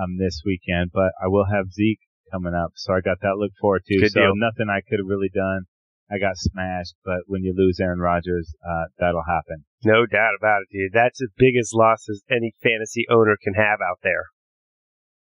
um 0.00 0.16
this 0.18 0.42
weekend, 0.46 0.90
but 0.94 1.10
I 1.20 1.26
will 1.26 1.46
have 1.50 1.72
Zeke 1.72 2.00
coming 2.30 2.54
up, 2.54 2.72
so 2.76 2.94
I 2.94 3.00
got 3.00 3.18
that 3.22 3.34
to 3.34 3.36
look 3.36 3.52
forward 3.60 3.82
to. 3.86 3.98
Good 3.98 4.12
so 4.12 4.20
deal. 4.20 4.32
nothing 4.36 4.70
I 4.70 4.82
could 4.88 5.00
have 5.00 5.08
really 5.10 5.30
done. 5.34 5.66
I 6.10 6.18
got 6.18 6.36
smashed, 6.36 6.94
but 7.04 7.20
when 7.26 7.44
you 7.44 7.54
lose 7.56 7.78
Aaron 7.80 8.00
Rodgers, 8.00 8.52
uh, 8.68 8.86
that'll 8.98 9.22
happen. 9.28 9.64
No 9.84 10.06
doubt 10.06 10.34
about 10.38 10.62
it, 10.62 10.68
dude. 10.72 10.92
That's 10.92 11.22
as 11.22 11.30
big 11.36 11.54
as 11.56 11.70
loss 11.72 12.08
as 12.10 12.22
any 12.28 12.52
fantasy 12.62 13.06
owner 13.08 13.36
can 13.40 13.54
have 13.54 13.80
out 13.80 13.98
there. 14.02 14.26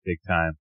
big 0.05 0.19
time. 0.27 0.57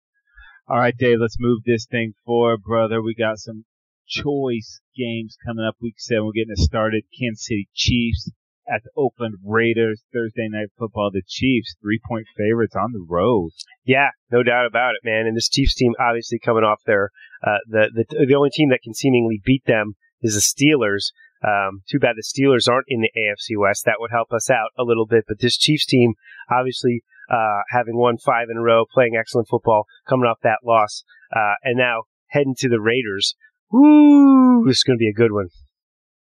All 0.69 0.79
right, 0.79 0.97
Dave, 0.97 1.19
let's 1.21 1.37
move 1.41 1.63
this 1.67 1.87
thing 1.91 2.15
forward, 2.25 2.63
brother. 2.63 3.03
We 3.03 3.15
got 3.15 3.39
some 3.39 3.65
choice 4.07 4.81
games 4.97 5.37
coming 5.45 5.65
up 5.65 5.77
week 5.81 5.97
seven. 5.99 6.27
We're 6.27 6.33
getting 6.33 6.55
it 6.57 6.59
started. 6.59 7.05
Kansas 7.19 7.47
City 7.47 7.69
Chiefs 7.75 8.31
at 8.73 8.83
the 8.85 8.91
Oakland 8.97 9.35
Raiders. 9.45 10.03
Thursday 10.13 10.49
night 10.49 10.69
football. 10.79 11.11
The 11.13 11.23
Chiefs, 11.27 11.75
three 11.83 12.01
point 12.09 12.27
favorites 12.37 12.77
on 12.77 12.93
the 12.93 13.05
road. 13.09 13.51
Yeah, 13.85 14.11
no 14.31 14.45
doubt 14.45 14.67
about 14.67 14.95
it, 14.95 15.05
man. 15.05 15.27
And 15.27 15.37
this 15.37 15.49
Chiefs 15.49 15.75
team 15.75 15.95
obviously 15.99 16.39
coming 16.39 16.63
off 16.63 16.81
their 16.87 17.11
uh, 17.45 17.59
the 17.69 17.91
the 17.93 18.27
the 18.27 18.35
only 18.35 18.51
team 18.51 18.71
that 18.71 18.83
can 18.85 18.95
seemingly 18.95 19.41
beat 19.45 19.65
them 19.67 19.95
is 20.23 20.35
the 20.35 20.41
Steelers. 20.41 21.13
Um, 21.45 21.83
too 21.91 21.99
bad 21.99 22.15
the 22.17 22.23
Steelers 22.23 22.71
aren't 22.71 22.87
in 22.89 23.01
the 23.01 23.11
AFC 23.19 23.59
West. 23.59 23.85
That 23.85 23.97
would 23.99 24.11
help 24.13 24.33
us 24.33 24.49
out 24.49 24.71
a 24.79 24.85
little 24.85 25.07
bit. 25.07 25.25
But 25.27 25.41
this 25.41 25.57
Chiefs 25.57 25.87
team, 25.87 26.15
obviously, 26.51 27.03
uh, 27.31 27.63
having 27.71 27.97
won 27.97 28.17
five 28.19 28.49
in 28.51 28.59
a 28.59 28.63
row, 28.63 28.85
playing 28.93 29.17
excellent 29.19 29.49
football, 29.49 29.87
coming 30.09 30.27
off 30.27 30.39
that 30.43 30.59
loss, 30.65 31.03
uh, 31.35 31.55
and 31.65 31.77
now 31.77 32.03
heading 32.29 32.55
to 32.59 32.69
the 32.69 32.81
Raiders. 32.81 33.35
Woo! 33.71 34.65
This 34.67 34.79
is 34.79 34.83
going 34.85 34.97
to 34.99 35.03
be 35.03 35.09
a 35.09 35.13
good 35.13 35.33
one. 35.33 35.49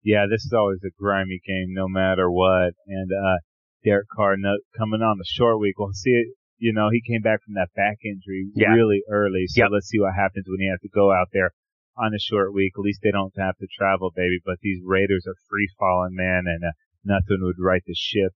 Yeah, 0.02 0.26
this 0.30 0.44
is 0.44 0.54
always 0.54 0.80
a 0.84 0.92
grimy 1.00 1.40
game, 1.46 1.68
no 1.70 1.88
matter 1.88 2.30
what. 2.32 2.74
And 2.88 3.12
uh, 3.12 3.38
Derek 3.86 4.08
Carr 4.16 4.36
no, 4.38 4.58
coming 4.78 5.02
on 5.02 5.18
the 5.18 5.26
short 5.28 5.60
week. 5.60 5.78
We'll 5.78 5.94
see 5.94 6.12
it. 6.12 6.28
You 6.58 6.74
know, 6.74 6.90
he 6.92 7.02
came 7.02 7.22
back 7.22 7.44
from 7.44 7.54
that 7.56 7.70
back 7.76 7.98
injury 8.04 8.48
Yeah. 8.56 8.70
really 8.74 9.02
early. 9.12 9.46
So 9.48 9.64
Yep. 9.64 9.70
let's 9.74 9.88
see 9.88 10.00
what 10.00 10.14
happens 10.16 10.46
when 10.48 10.60
he 10.60 10.70
has 10.70 10.80
to 10.82 10.90
go 10.90 11.12
out 11.12 11.28
there 11.34 11.52
on 11.98 12.14
a 12.14 12.20
short 12.20 12.54
week. 12.54 12.74
At 12.78 12.84
least 12.84 13.02
they 13.04 13.12
don't 13.12 13.34
have 13.38 13.58
to 13.58 13.68
travel, 13.68 14.12
baby. 14.16 14.40
But 14.46 14.60
these 14.62 14.82
Raiders 14.84 15.26
are 15.28 15.36
free 15.50 15.70
falling, 15.80 16.16
man, 16.16 16.44
and 16.48 16.64
uh, 16.64 16.72
nothing 17.04 17.40
would 17.42 17.60
right 17.60 17.84
the 17.86 17.96
ship 17.96 18.34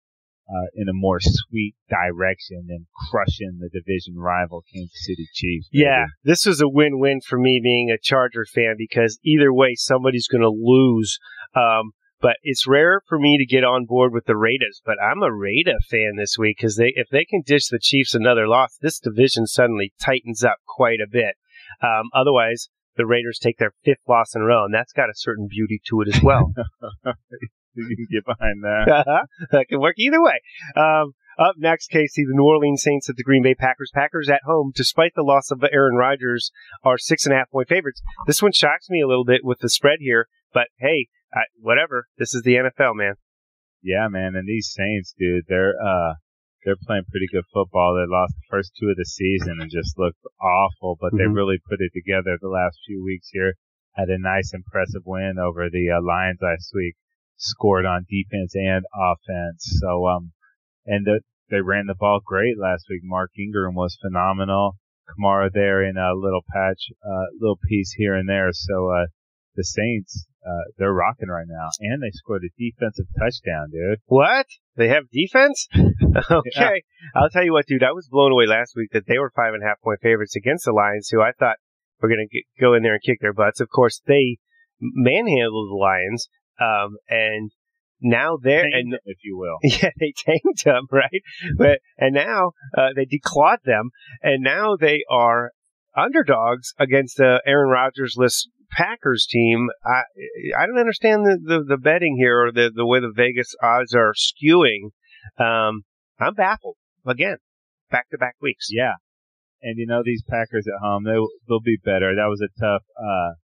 uh, 0.48 0.68
in 0.74 0.88
a 0.88 0.92
more 0.92 1.18
sweet 1.20 1.74
direction 1.88 2.66
than 2.68 2.86
crushing 3.10 3.58
the 3.60 3.68
division 3.68 4.16
rival 4.16 4.62
Kansas 4.72 5.04
City 5.06 5.28
Chiefs. 5.32 5.68
baby. 5.72 5.84
Yeah, 5.84 6.04
this 6.22 6.44
was 6.44 6.60
a 6.60 6.68
win-win 6.68 7.20
for 7.26 7.38
me 7.38 7.60
being 7.62 7.90
a 7.90 7.98
Charger 8.00 8.44
fan 8.52 8.74
because 8.76 9.18
either 9.24 9.52
way, 9.52 9.74
somebody's 9.74 10.28
going 10.28 10.42
to 10.42 10.50
lose. 10.50 11.18
Um, 11.54 11.92
but 12.20 12.36
it's 12.42 12.66
rare 12.66 13.02
for 13.06 13.18
me 13.18 13.36
to 13.38 13.44
get 13.44 13.64
on 13.64 13.84
board 13.84 14.12
with 14.12 14.24
the 14.24 14.36
Raiders. 14.36 14.80
But 14.84 14.96
I'm 15.02 15.22
a 15.22 15.32
Raider 15.32 15.78
fan 15.90 16.12
this 16.16 16.38
week 16.38 16.56
because 16.58 16.76
they, 16.76 16.92
if 16.94 17.08
they 17.10 17.24
can 17.24 17.42
dish 17.44 17.68
the 17.68 17.78
Chiefs 17.78 18.14
another 18.14 18.48
loss, 18.48 18.78
this 18.80 18.98
division 18.98 19.46
suddenly 19.46 19.92
tightens 20.00 20.42
up 20.42 20.56
quite 20.66 21.00
a 21.00 21.10
bit. 21.10 21.34
Um, 21.82 22.08
otherwise, 22.14 22.68
the 22.96 23.06
Raiders 23.06 23.38
take 23.38 23.58
their 23.58 23.72
fifth 23.84 24.02
loss 24.08 24.34
in 24.34 24.42
a 24.42 24.44
row, 24.44 24.64
and 24.64 24.74
that's 24.74 24.92
got 24.92 25.10
a 25.10 25.14
certain 25.14 25.48
beauty 25.48 25.80
to 25.88 26.00
it 26.02 26.14
as 26.14 26.22
well. 26.22 26.52
you 27.74 27.96
can 27.96 28.06
get 28.10 28.24
behind 28.24 28.62
that. 28.62 29.26
that 29.50 29.68
can 29.68 29.80
work 29.80 29.96
either 29.98 30.22
way. 30.22 30.40
Um, 30.76 31.12
up 31.38 31.56
next, 31.58 31.88
Casey, 31.88 32.24
the 32.24 32.34
New 32.34 32.44
Orleans 32.44 32.82
Saints 32.82 33.10
at 33.10 33.16
the 33.16 33.24
Green 33.24 33.42
Bay 33.42 33.54
Packers. 33.54 33.90
Packers 33.92 34.28
at 34.28 34.42
home, 34.44 34.72
despite 34.74 35.12
the 35.16 35.22
loss 35.22 35.50
of 35.50 35.64
Aaron 35.72 35.96
Rodgers, 35.96 36.52
are 36.84 36.98
six 36.98 37.26
and 37.26 37.34
a 37.34 37.38
half 37.38 37.50
point 37.50 37.68
favorites. 37.68 38.02
This 38.26 38.42
one 38.42 38.52
shocks 38.52 38.88
me 38.88 39.00
a 39.00 39.08
little 39.08 39.24
bit 39.24 39.40
with 39.44 39.58
the 39.58 39.68
spread 39.68 39.98
here, 40.00 40.28
but 40.52 40.68
hey, 40.78 41.08
I, 41.32 41.40
whatever. 41.60 42.06
This 42.18 42.34
is 42.34 42.42
the 42.42 42.54
NFL, 42.54 42.94
man. 42.94 43.14
Yeah, 43.82 44.06
man, 44.08 44.34
and 44.36 44.48
these 44.48 44.72
Saints, 44.72 45.14
dude, 45.18 45.44
they're 45.48 45.74
uh 45.80 46.14
they're 46.64 46.80
playing 46.86 47.04
pretty 47.10 47.26
good 47.30 47.44
football. 47.52 47.94
They 47.94 48.10
lost 48.10 48.34
the 48.34 48.46
first 48.50 48.72
two 48.78 48.88
of 48.88 48.96
the 48.96 49.04
season 49.04 49.58
and 49.60 49.70
just 49.70 49.98
looked 49.98 50.18
awful, 50.40 50.96
but 51.00 51.12
they 51.12 51.24
Mhm. 51.24 51.34
really 51.34 51.58
put 51.68 51.80
it 51.80 51.92
together 51.92 52.38
the 52.40 52.48
last 52.48 52.78
few 52.86 53.04
weeks 53.04 53.28
here. 53.30 53.54
Had 53.94 54.08
a 54.08 54.18
nice, 54.18 54.52
impressive 54.54 55.02
win 55.04 55.38
over 55.38 55.68
the 55.70 55.90
uh, 55.90 56.00
Lions 56.02 56.40
last 56.42 56.72
week. 56.74 56.96
Scored 57.36 57.84
on 57.84 58.06
defense 58.08 58.54
and 58.54 58.84
offense. 58.94 59.78
So, 59.80 60.06
um, 60.06 60.32
and 60.86 61.04
the, 61.04 61.20
they 61.50 61.60
ran 61.60 61.86
the 61.86 61.94
ball 61.94 62.20
great 62.24 62.58
last 62.58 62.86
week. 62.88 63.02
Mark 63.04 63.30
Ingram 63.38 63.74
was 63.74 63.96
phenomenal. 64.00 64.76
Kamara 65.08 65.50
there 65.52 65.82
in 65.84 65.96
a 65.98 66.14
little 66.14 66.44
patch, 66.52 66.90
uh, 67.06 67.26
little 67.38 67.58
piece 67.68 67.92
here 67.92 68.14
and 68.14 68.28
there. 68.28 68.50
So, 68.52 68.88
uh, 68.90 69.06
the 69.56 69.64
Saints, 69.64 70.26
uh, 70.46 70.64
they're 70.78 70.92
rocking 70.92 71.28
right 71.28 71.46
now, 71.48 71.68
and 71.80 72.02
they 72.02 72.10
scored 72.10 72.42
a 72.44 72.52
defensive 72.58 73.06
touchdown, 73.18 73.70
dude. 73.70 73.98
What? 74.06 74.46
They 74.76 74.88
have 74.88 75.04
defense? 75.10 75.68
okay. 76.30 76.82
I'll 77.14 77.30
tell 77.30 77.44
you 77.44 77.52
what, 77.52 77.66
dude, 77.66 77.82
I 77.82 77.92
was 77.92 78.08
blown 78.08 78.32
away 78.32 78.46
last 78.46 78.74
week 78.76 78.90
that 78.92 79.06
they 79.06 79.18
were 79.18 79.32
five 79.34 79.54
and 79.54 79.62
a 79.62 79.66
half 79.66 79.80
point 79.80 80.00
favorites 80.02 80.36
against 80.36 80.64
the 80.64 80.72
Lions, 80.72 81.08
who 81.10 81.22
I 81.22 81.32
thought 81.38 81.56
were 82.00 82.08
going 82.08 82.26
to 82.30 82.42
go 82.60 82.74
in 82.74 82.82
there 82.82 82.94
and 82.94 83.02
kick 83.02 83.18
their 83.20 83.32
butts. 83.32 83.60
Of 83.60 83.70
course, 83.70 84.00
they 84.06 84.38
manhandled 84.80 85.70
the 85.70 85.76
Lions, 85.80 86.28
um, 86.60 86.96
and 87.08 87.50
now 88.00 88.36
they're, 88.40 88.62
Tamed 88.62 88.74
and 88.74 88.92
them, 88.92 89.00
if 89.06 89.18
you 89.24 89.38
will. 89.38 89.58
Yeah, 89.62 89.90
they 89.98 90.12
tamed 90.26 90.58
them, 90.64 90.86
right? 90.90 91.22
But 91.56 91.80
and 91.96 92.14
now 92.14 92.52
uh, 92.76 92.88
they 92.94 93.06
declawed 93.06 93.62
them, 93.64 93.90
and 94.22 94.42
now 94.42 94.76
they 94.76 95.00
are 95.08 95.52
underdogs 95.96 96.74
against 96.78 97.16
the 97.16 97.40
Aaron 97.46 97.70
Rodgers-less 97.70 98.46
Packers 98.76 99.26
team. 99.30 99.68
I 99.84 100.02
I 100.58 100.66
don't 100.66 100.78
understand 100.78 101.24
the, 101.24 101.38
the, 101.42 101.64
the 101.68 101.78
betting 101.78 102.16
here 102.18 102.46
or 102.46 102.52
the 102.52 102.70
the 102.74 102.86
way 102.86 103.00
the 103.00 103.12
Vegas 103.14 103.54
odds 103.62 103.94
are 103.94 104.12
skewing. 104.12 104.90
Um, 105.38 105.82
I'm 106.20 106.34
baffled 106.34 106.76
again, 107.06 107.38
back 107.90 108.10
to 108.10 108.18
back 108.18 108.36
weeks. 108.40 108.68
Yeah. 108.70 108.94
And 109.62 109.78
you 109.78 109.86
know, 109.86 110.02
these 110.04 110.22
Packers 110.28 110.66
at 110.68 110.84
home, 110.84 111.04
they, 111.04 111.16
they'll 111.48 111.64
be 111.64 111.78
better. 111.82 112.14
That 112.14 112.28
was 112.28 112.44
a 112.44 112.52
tough, 112.60 112.82
uh, 113.00 113.40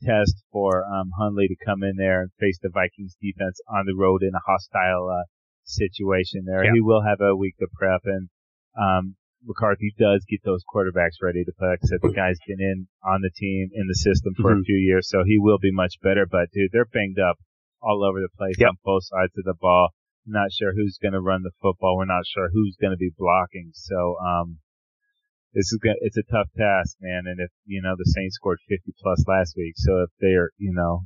test 0.00 0.42
for, 0.50 0.82
um, 0.82 1.10
Hundley 1.20 1.46
to 1.46 1.56
come 1.62 1.82
in 1.82 1.96
there 1.98 2.22
and 2.22 2.30
face 2.40 2.58
the 2.62 2.70
Vikings 2.72 3.16
defense 3.20 3.60
on 3.68 3.84
the 3.84 3.94
road 3.94 4.22
in 4.22 4.32
a 4.34 4.40
hostile, 4.46 5.12
uh, 5.12 5.28
situation 5.64 6.44
there. 6.46 6.64
Yeah. 6.64 6.72
He 6.72 6.80
will 6.80 7.02
have 7.02 7.20
a 7.20 7.36
week 7.36 7.56
to 7.58 7.68
prep 7.70 8.00
and, 8.06 8.30
um, 8.80 9.16
McCarthy 9.44 9.94
does 9.98 10.24
get 10.28 10.40
those 10.44 10.64
quarterbacks 10.64 11.22
ready 11.22 11.44
to 11.44 11.52
play. 11.58 11.68
Like 11.68 11.80
I 11.84 11.86
said, 11.86 12.00
the 12.02 12.12
guy's 12.12 12.38
been 12.46 12.60
in 12.60 12.88
on 13.04 13.20
the 13.22 13.30
team, 13.34 13.70
in 13.72 13.86
the 13.86 13.94
system 13.94 14.34
for 14.34 14.54
Mhm. 14.54 14.60
a 14.60 14.64
few 14.64 14.76
years, 14.76 15.08
so 15.08 15.22
he 15.24 15.38
will 15.38 15.58
be 15.58 15.70
much 15.72 15.94
better. 16.02 16.26
But 16.26 16.50
dude, 16.52 16.72
they're 16.72 16.84
banged 16.86 17.18
up 17.18 17.38
all 17.80 18.02
over 18.04 18.20
the 18.20 18.28
place 18.36 18.58
Yep. 18.58 18.68
on 18.70 18.76
both 18.84 19.04
sides 19.04 19.36
of 19.38 19.44
the 19.44 19.54
ball. 19.54 19.90
Not 20.26 20.52
sure 20.52 20.74
who's 20.74 20.98
going 21.00 21.12
to 21.14 21.20
run 21.20 21.42
the 21.42 21.52
football. 21.62 21.96
We're 21.96 22.04
not 22.04 22.26
sure 22.26 22.50
who's 22.52 22.76
going 22.76 22.90
to 22.92 22.98
be 22.98 23.10
blocking. 23.16 23.70
So, 23.72 24.18
um, 24.18 24.58
this 25.54 25.72
is 25.72 25.78
go- 25.82 25.94
it's 26.02 26.16
a 26.18 26.22
tough 26.24 26.52
task, 26.56 26.96
man. 27.00 27.26
And 27.26 27.40
if 27.40 27.50
you 27.64 27.80
know 27.80 27.94
the 27.96 28.04
Saints 28.04 28.34
scored 28.36 28.58
50 28.68 28.92
plus 29.00 29.26
last 29.26 29.56
week, 29.56 29.74
so 29.76 30.02
if 30.02 30.10
they're 30.20 30.50
you 30.58 30.72
know 30.72 31.04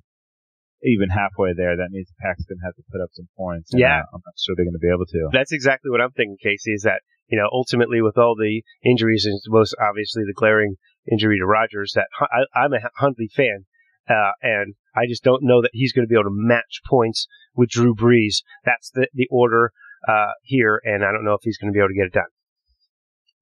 even 0.82 1.08
halfway 1.08 1.54
there, 1.54 1.76
that 1.76 1.90
means 1.90 2.08
the 2.08 2.18
Packers 2.20 2.46
going 2.46 2.58
to 2.58 2.66
have 2.66 2.76
to 2.76 2.84
put 2.90 3.00
up 3.00 3.10
some 3.12 3.28
points. 3.36 3.70
Yeah. 3.72 4.02
uh, 4.02 4.14
I'm 4.14 4.22
not 4.24 4.34
sure 4.38 4.54
they're 4.56 4.66
going 4.66 4.78
to 4.78 4.82
be 4.82 4.92
able 4.92 5.06
to. 5.06 5.30
That's 5.32 5.52
exactly 5.52 5.90
what 5.90 6.00
I'm 6.00 6.12
thinking, 6.12 6.38
Casey. 6.42 6.72
Is 6.72 6.82
that 6.82 7.02
you 7.28 7.38
know 7.38 7.48
ultimately 7.52 8.02
with 8.02 8.18
all 8.18 8.34
the 8.34 8.62
injuries 8.84 9.24
and 9.24 9.38
most 9.48 9.74
obviously 9.80 10.24
the 10.26 10.34
glaring 10.34 10.76
injury 11.10 11.38
to 11.38 11.46
Rodgers, 11.46 11.92
that 11.94 12.06
I, 12.20 12.46
I'm 12.58 12.72
a 12.72 12.80
Hundley 12.96 13.30
fan, 13.34 13.64
uh, 14.08 14.32
and 14.42 14.74
I 14.94 15.06
just 15.06 15.22
don't 15.22 15.42
know 15.42 15.62
that 15.62 15.70
he's 15.72 15.92
going 15.92 16.04
to 16.04 16.10
be 16.10 16.16
able 16.16 16.30
to 16.30 16.34
match 16.34 16.82
points 16.88 17.26
with 17.54 17.70
Drew 17.70 17.94
Brees. 17.94 18.42
That's 18.64 18.90
the 18.90 19.08
the 19.14 19.28
order 19.30 19.72
uh, 20.08 20.34
here, 20.42 20.80
and 20.84 21.04
I 21.04 21.12
don't 21.12 21.24
know 21.24 21.34
if 21.34 21.42
he's 21.42 21.58
going 21.58 21.72
to 21.72 21.76
be 21.76 21.80
able 21.80 21.88
to 21.88 21.94
get 21.94 22.06
it 22.06 22.12
done. 22.12 22.30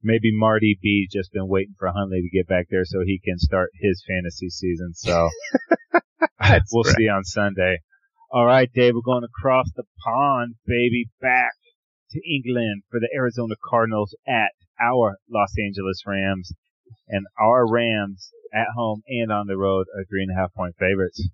Maybe 0.02 0.30
Marty 0.32 0.78
B 0.80 1.08
just 1.10 1.32
been 1.32 1.48
waiting 1.48 1.74
for 1.78 1.88
Hundley 1.88 2.22
to 2.22 2.36
get 2.36 2.48
back 2.48 2.66
there 2.70 2.84
so 2.84 3.00
he 3.04 3.20
can 3.22 3.38
start 3.38 3.70
his 3.74 4.02
fantasy 4.06 4.48
season. 4.48 4.92
So 4.94 5.28
That's 6.40 6.70
we'll 6.72 6.84
right. 6.84 6.96
see 6.96 7.08
on 7.08 7.24
Sunday. 7.24 7.78
All 8.32 8.46
right, 8.46 8.70
Dave, 8.72 8.94
we're 8.94 9.02
going 9.04 9.24
across 9.24 9.66
the 9.74 9.82
pond, 10.04 10.54
baby, 10.66 11.08
back 11.20 11.52
to 12.12 12.20
England 12.28 12.82
for 12.90 13.00
the 13.00 13.08
Arizona 13.14 13.54
Cardinals 13.68 14.14
at 14.26 14.52
our 14.80 15.16
Los 15.28 15.52
Angeles 15.58 16.02
Rams. 16.06 16.52
And 17.08 17.26
our 17.40 17.68
Rams 17.68 18.30
at 18.54 18.68
home 18.76 19.02
and 19.08 19.32
on 19.32 19.46
the 19.46 19.56
road 19.56 19.86
are 19.96 20.04
three 20.04 20.22
and 20.22 20.30
a 20.36 20.40
half 20.40 20.54
point 20.54 20.76
favorites. 20.78 21.28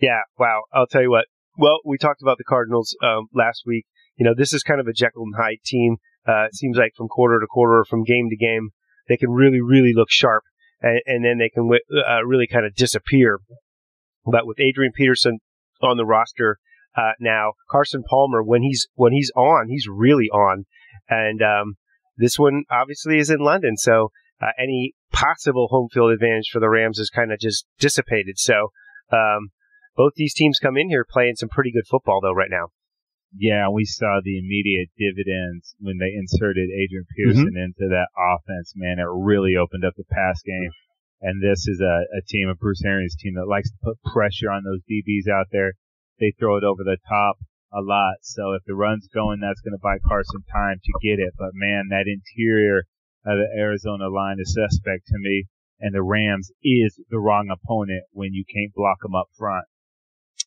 Yeah, 0.00 0.20
wow. 0.38 0.64
I'll 0.72 0.86
tell 0.86 1.02
you 1.02 1.10
what. 1.10 1.26
Well, 1.58 1.78
we 1.84 1.96
talked 1.96 2.20
about 2.20 2.36
the 2.36 2.44
Cardinals 2.44 2.94
um, 3.02 3.28
last 3.34 3.62
week. 3.66 3.86
You 4.16 4.24
know, 4.26 4.34
this 4.36 4.52
is 4.52 4.62
kind 4.62 4.80
of 4.80 4.86
a 4.86 4.92
Jekyll 4.92 5.24
and 5.24 5.34
Hyde 5.36 5.62
team. 5.64 5.96
Uh, 6.26 6.44
it 6.46 6.54
seems 6.54 6.76
like 6.76 6.92
from 6.96 7.08
quarter 7.08 7.38
to 7.40 7.46
quarter, 7.46 7.80
or 7.80 7.84
from 7.84 8.04
game 8.04 8.28
to 8.30 8.36
game, 8.36 8.70
they 9.08 9.16
can 9.16 9.30
really, 9.30 9.60
really 9.60 9.92
look 9.94 10.10
sharp, 10.10 10.42
and, 10.80 11.00
and 11.06 11.24
then 11.24 11.38
they 11.38 11.48
can 11.48 11.70
uh, 12.08 12.24
really 12.24 12.46
kind 12.46 12.66
of 12.66 12.74
disappear. 12.74 13.38
But 14.24 14.46
with 14.46 14.60
Adrian 14.60 14.92
Peterson 14.94 15.38
on 15.82 15.96
the 15.96 16.06
roster 16.06 16.58
uh, 16.96 17.12
now, 17.20 17.52
Carson 17.70 18.02
Palmer, 18.02 18.42
when 18.42 18.62
he's 18.62 18.88
when 18.94 19.12
he's 19.12 19.30
on, 19.36 19.68
he's 19.68 19.86
really 19.88 20.28
on, 20.32 20.64
and 21.08 21.40
um, 21.42 21.74
this 22.16 22.38
one 22.38 22.64
obviously 22.70 23.18
is 23.18 23.30
in 23.30 23.38
London, 23.38 23.76
so 23.76 24.10
uh, 24.42 24.50
any 24.58 24.94
possible 25.12 25.68
home 25.70 25.88
field 25.92 26.10
advantage 26.10 26.50
for 26.52 26.60
the 26.60 26.68
Rams 26.68 26.98
is 26.98 27.10
kind 27.10 27.32
of 27.32 27.38
just 27.38 27.66
dissipated. 27.78 28.38
So. 28.38 28.68
Um, 29.12 29.50
both 29.96 30.12
these 30.14 30.34
teams 30.34 30.58
come 30.58 30.76
in 30.76 30.90
here 30.90 31.06
playing 31.08 31.36
some 31.36 31.48
pretty 31.48 31.72
good 31.72 31.86
football 31.86 32.20
though 32.20 32.32
right 32.32 32.50
now. 32.50 32.66
Yeah, 33.34 33.68
we 33.68 33.84
saw 33.84 34.20
the 34.22 34.38
immediate 34.38 34.88
dividends 34.96 35.74
when 35.80 35.98
they 35.98 36.14
inserted 36.14 36.70
Adrian 36.70 37.04
mm-hmm. 37.04 37.32
Pearson 37.32 37.56
into 37.56 37.88
that 37.90 38.08
offense, 38.16 38.72
man. 38.76 38.98
It 38.98 39.08
really 39.08 39.56
opened 39.56 39.84
up 39.84 39.94
the 39.96 40.04
pass 40.10 40.40
game. 40.42 40.70
And 41.20 41.42
this 41.42 41.66
is 41.66 41.80
a, 41.80 42.04
a 42.16 42.22
team, 42.28 42.48
a 42.48 42.54
Bruce 42.54 42.84
Arians 42.84 43.16
team 43.16 43.34
that 43.34 43.48
likes 43.48 43.70
to 43.70 43.82
put 43.82 44.02
pressure 44.12 44.50
on 44.50 44.64
those 44.64 44.84
DBs 44.84 45.32
out 45.32 45.46
there. 45.50 45.72
They 46.20 46.32
throw 46.38 46.56
it 46.56 46.64
over 46.64 46.84
the 46.84 46.98
top 47.08 47.36
a 47.72 47.80
lot. 47.80 48.16
So 48.22 48.52
if 48.52 48.62
the 48.66 48.74
run's 48.74 49.08
going, 49.08 49.40
that's 49.40 49.60
going 49.60 49.76
to 49.76 49.82
buy 49.82 49.98
Carson 50.06 50.44
time 50.52 50.80
to 50.82 50.92
get 51.02 51.18
it. 51.18 51.34
But 51.36 51.50
man, 51.54 51.88
that 51.90 52.06
interior 52.06 52.84
of 53.24 53.38
the 53.38 53.48
Arizona 53.58 54.08
line 54.08 54.36
is 54.38 54.54
suspect 54.54 55.08
to 55.08 55.18
me. 55.18 55.44
And 55.80 55.94
the 55.94 56.02
Rams 56.02 56.50
is 56.62 57.00
the 57.10 57.18
wrong 57.18 57.50
opponent 57.52 58.04
when 58.12 58.32
you 58.32 58.44
can't 58.44 58.72
block 58.72 59.02
them 59.02 59.14
up 59.14 59.28
front. 59.36 59.66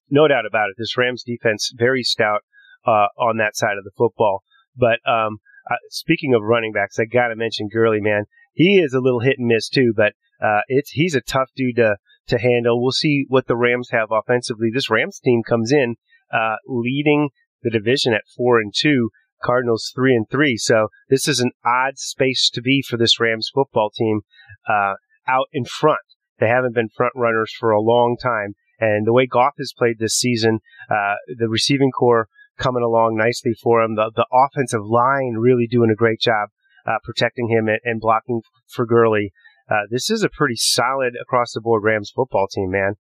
No 0.09 0.27
doubt 0.27 0.47
about 0.47 0.69
it. 0.69 0.75
This 0.77 0.97
Rams 0.97 1.23
defense 1.23 1.71
very 1.75 2.01
stout 2.01 2.41
uh, 2.85 3.07
on 3.17 3.37
that 3.37 3.55
side 3.55 3.77
of 3.77 3.83
the 3.83 3.91
football. 3.97 4.43
But 4.75 4.99
um, 5.09 5.37
uh, 5.69 5.75
speaking 5.89 6.33
of 6.33 6.41
running 6.43 6.71
backs, 6.71 6.99
I 6.99 7.05
got 7.05 7.27
to 7.27 7.35
mention 7.35 7.69
Gurley, 7.71 8.01
man. 8.01 8.23
He 8.53 8.79
is 8.79 8.93
a 8.93 8.99
little 8.99 9.19
hit 9.19 9.35
and 9.37 9.47
miss 9.47 9.69
too, 9.69 9.93
but 9.95 10.13
uh, 10.41 10.61
it's 10.67 10.91
he's 10.91 11.15
a 11.15 11.21
tough 11.21 11.49
dude 11.55 11.75
to 11.77 11.97
to 12.27 12.37
handle. 12.37 12.81
We'll 12.81 12.91
see 12.91 13.25
what 13.27 13.47
the 13.47 13.57
Rams 13.57 13.89
have 13.91 14.09
offensively. 14.11 14.69
This 14.73 14.89
Rams 14.89 15.19
team 15.19 15.41
comes 15.47 15.71
in 15.71 15.95
uh, 16.33 16.55
leading 16.67 17.29
the 17.63 17.69
division 17.69 18.13
at 18.13 18.23
four 18.35 18.59
and 18.59 18.73
two. 18.75 19.09
Cardinals 19.41 19.91
three 19.95 20.15
and 20.15 20.29
three. 20.29 20.57
So 20.57 20.89
this 21.09 21.27
is 21.27 21.39
an 21.39 21.51
odd 21.65 21.97
space 21.97 22.49
to 22.53 22.61
be 22.61 22.83
for 22.85 22.97
this 22.97 23.21
Rams 23.21 23.49
football 23.53 23.89
team 23.89 24.21
uh, 24.69 24.95
out 25.27 25.47
in 25.53 25.63
front. 25.63 25.99
They 26.39 26.47
haven't 26.47 26.75
been 26.75 26.89
front 26.89 27.13
runners 27.15 27.53
for 27.57 27.71
a 27.71 27.81
long 27.81 28.17
time. 28.21 28.55
And 28.79 29.05
the 29.05 29.13
way 29.13 29.27
Goff 29.27 29.53
has 29.57 29.73
played 29.77 29.99
this 29.99 30.15
season, 30.15 30.59
uh, 30.89 31.15
the 31.37 31.49
receiving 31.49 31.91
core 31.91 32.27
coming 32.59 32.83
along 32.83 33.15
nicely 33.17 33.53
for 33.61 33.81
him. 33.81 33.95
The, 33.95 34.11
the 34.15 34.27
offensive 34.31 34.85
line 34.85 35.35
really 35.39 35.67
doing 35.67 35.89
a 35.91 35.95
great 35.95 36.19
job 36.19 36.49
uh, 36.85 36.97
protecting 37.03 37.49
him 37.49 37.67
and, 37.67 37.79
and, 37.83 38.01
blocking 38.01 38.41
for 38.67 38.85
Gurley. 38.85 39.31
Uh, 39.69 39.85
this 39.91 40.09
is 40.09 40.23
a 40.23 40.29
pretty 40.29 40.55
solid 40.55 41.13
across 41.21 41.53
the 41.53 41.61
board 41.61 41.83
Rams 41.83 42.11
football 42.15 42.47
team, 42.47 42.71
man. 42.71 42.95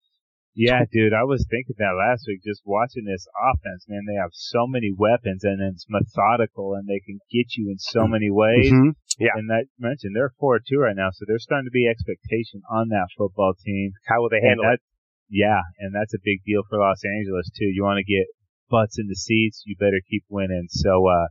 Yeah, 0.57 0.89
dude, 0.91 1.13
I 1.13 1.29
was 1.29 1.45
thinking 1.45 1.77
that 1.77 2.01
last 2.01 2.25
week, 2.27 2.41
just 2.41 2.65
watching 2.65 3.05
this 3.05 3.29
offense, 3.37 3.85
man. 3.93 4.09
They 4.09 4.17
have 4.17 4.33
so 4.33 4.65
many 4.67 4.89
weapons 4.89 5.45
and 5.45 5.61
it's 5.61 5.85
methodical 5.85 6.73
and 6.73 6.89
they 6.89 7.05
can 7.05 7.21
get 7.29 7.61
you 7.61 7.69
in 7.69 7.77
so 7.77 8.09
many 8.09 8.33
ways. 8.33 8.73
Mm-hmm. 8.73 8.97
Yeah. 9.21 9.37
And 9.37 9.53
that 9.53 9.69
mentioned, 9.79 10.17
they're 10.17 10.33
4 10.41 10.61
2 10.65 10.81
right 10.81 10.97
now, 10.97 11.13
so 11.13 11.29
there's 11.29 11.45
starting 11.45 11.69
to 11.69 11.77
be 11.77 11.85
expectation 11.85 12.65
on 12.73 12.89
that 12.89 13.13
football 13.17 13.53
team. 13.53 13.93
How 14.09 14.25
will 14.25 14.33
they 14.33 14.41
handle 14.41 14.65
that, 14.65 14.81
it? 14.81 14.89
Yeah, 15.29 15.61
and 15.77 15.93
that's 15.93 16.15
a 16.17 16.25
big 16.25 16.41
deal 16.49 16.65
for 16.65 16.81
Los 16.81 17.05
Angeles, 17.05 17.53
too. 17.53 17.69
You 17.69 17.85
want 17.85 18.01
to 18.01 18.09
get 18.09 18.25
butts 18.70 18.99
in 18.99 19.06
the 19.08 19.16
seats, 19.16 19.62
you 19.66 19.76
better 19.78 20.00
keep 20.11 20.25
winning. 20.28 20.66
So, 20.70 21.08
uh, 21.08 21.28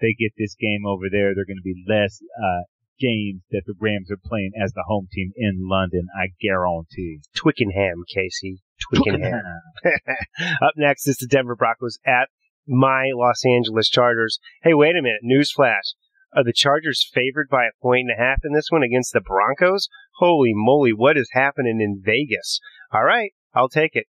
they 0.00 0.14
get 0.18 0.32
this 0.36 0.54
game 0.54 0.84
over 0.86 1.06
there, 1.10 1.34
they're 1.34 1.48
going 1.48 1.62
to 1.62 1.64
be 1.64 1.84
less, 1.88 2.20
uh, 2.36 2.62
games 2.98 3.42
that 3.50 3.62
the 3.66 3.74
Rams 3.78 4.10
are 4.10 4.20
playing 4.24 4.52
as 4.62 4.72
the 4.72 4.84
home 4.86 5.08
team 5.12 5.32
in 5.36 5.68
London, 5.68 6.06
I 6.18 6.28
guarantee. 6.40 7.20
Twickenham, 7.34 8.04
Casey. 8.08 8.62
Twickenham. 8.80 9.42
Up 10.62 10.72
next 10.76 11.06
is 11.08 11.16
the 11.18 11.26
Denver 11.26 11.56
Broncos 11.56 11.98
at 12.06 12.28
my 12.66 13.10
Los 13.14 13.44
Angeles 13.44 13.88
Chargers. 13.88 14.38
Hey, 14.62 14.74
wait 14.74 14.96
a 14.96 15.02
minute. 15.02 15.20
Newsflash. 15.24 15.94
Are 16.34 16.44
the 16.44 16.52
Chargers 16.52 17.08
favored 17.14 17.48
by 17.48 17.64
a 17.64 17.82
point 17.82 18.08
and 18.08 18.18
a 18.18 18.22
half 18.22 18.40
in 18.44 18.52
this 18.52 18.68
one 18.68 18.82
against 18.82 19.12
the 19.12 19.20
Broncos? 19.20 19.88
Holy 20.16 20.52
moly, 20.52 20.92
what 20.92 21.16
is 21.16 21.30
happening 21.32 21.80
in 21.80 22.02
Vegas? 22.04 22.60
All 22.92 23.04
right, 23.04 23.32
I'll 23.54 23.68
take 23.68 23.94
it. 23.94 24.06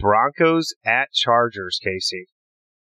Broncos 0.00 0.74
at 0.84 1.12
Chargers, 1.12 1.78
Casey. 1.82 2.26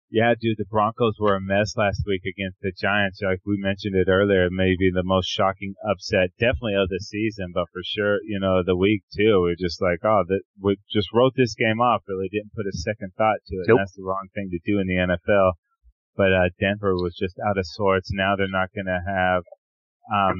Yeah, 0.08 0.34
dude, 0.38 0.58
the 0.58 0.64
Broncos 0.70 1.18
were 1.18 1.34
a 1.34 1.40
mess 1.40 1.76
last 1.76 2.04
week 2.06 2.22
against 2.22 2.60
the 2.60 2.70
Giants. 2.70 3.20
Like 3.20 3.40
we 3.44 3.56
mentioned 3.58 3.96
it 3.96 4.08
earlier, 4.08 4.48
maybe 4.50 4.90
the 4.94 5.02
most 5.02 5.26
shocking 5.26 5.74
upset, 5.82 6.30
definitely 6.38 6.74
of 6.78 6.88
the 6.88 7.00
season, 7.00 7.50
but 7.52 7.66
for 7.72 7.82
sure, 7.82 8.22
you 8.22 8.38
know, 8.38 8.62
the 8.64 8.76
week 8.76 9.02
too. 9.16 9.42
We're 9.42 9.58
just 9.58 9.82
like, 9.82 9.98
oh, 10.04 10.22
that 10.28 10.42
we 10.62 10.76
just 10.92 11.08
wrote 11.12 11.34
this 11.36 11.54
game 11.54 11.80
off. 11.80 12.02
Really 12.06 12.28
didn't 12.30 12.54
put 12.54 12.70
a 12.70 12.72
second 12.72 13.12
thought 13.18 13.42
to 13.48 13.56
it. 13.56 13.66
Nope. 13.66 13.78
that's 13.80 13.96
the 13.96 14.04
wrong 14.04 14.28
thing 14.32 14.50
to 14.50 14.60
do 14.64 14.78
in 14.78 14.86
the 14.86 14.94
NFL. 14.94 15.52
But 16.16 16.32
uh, 16.32 16.48
Denver 16.60 16.94
was 16.94 17.16
just 17.18 17.36
out 17.44 17.58
of 17.58 17.66
sorts. 17.66 18.10
Now 18.12 18.36
they're 18.36 18.46
not 18.48 18.70
going 18.74 18.86
to 18.86 19.02
have, 19.04 19.42
um, 20.14 20.38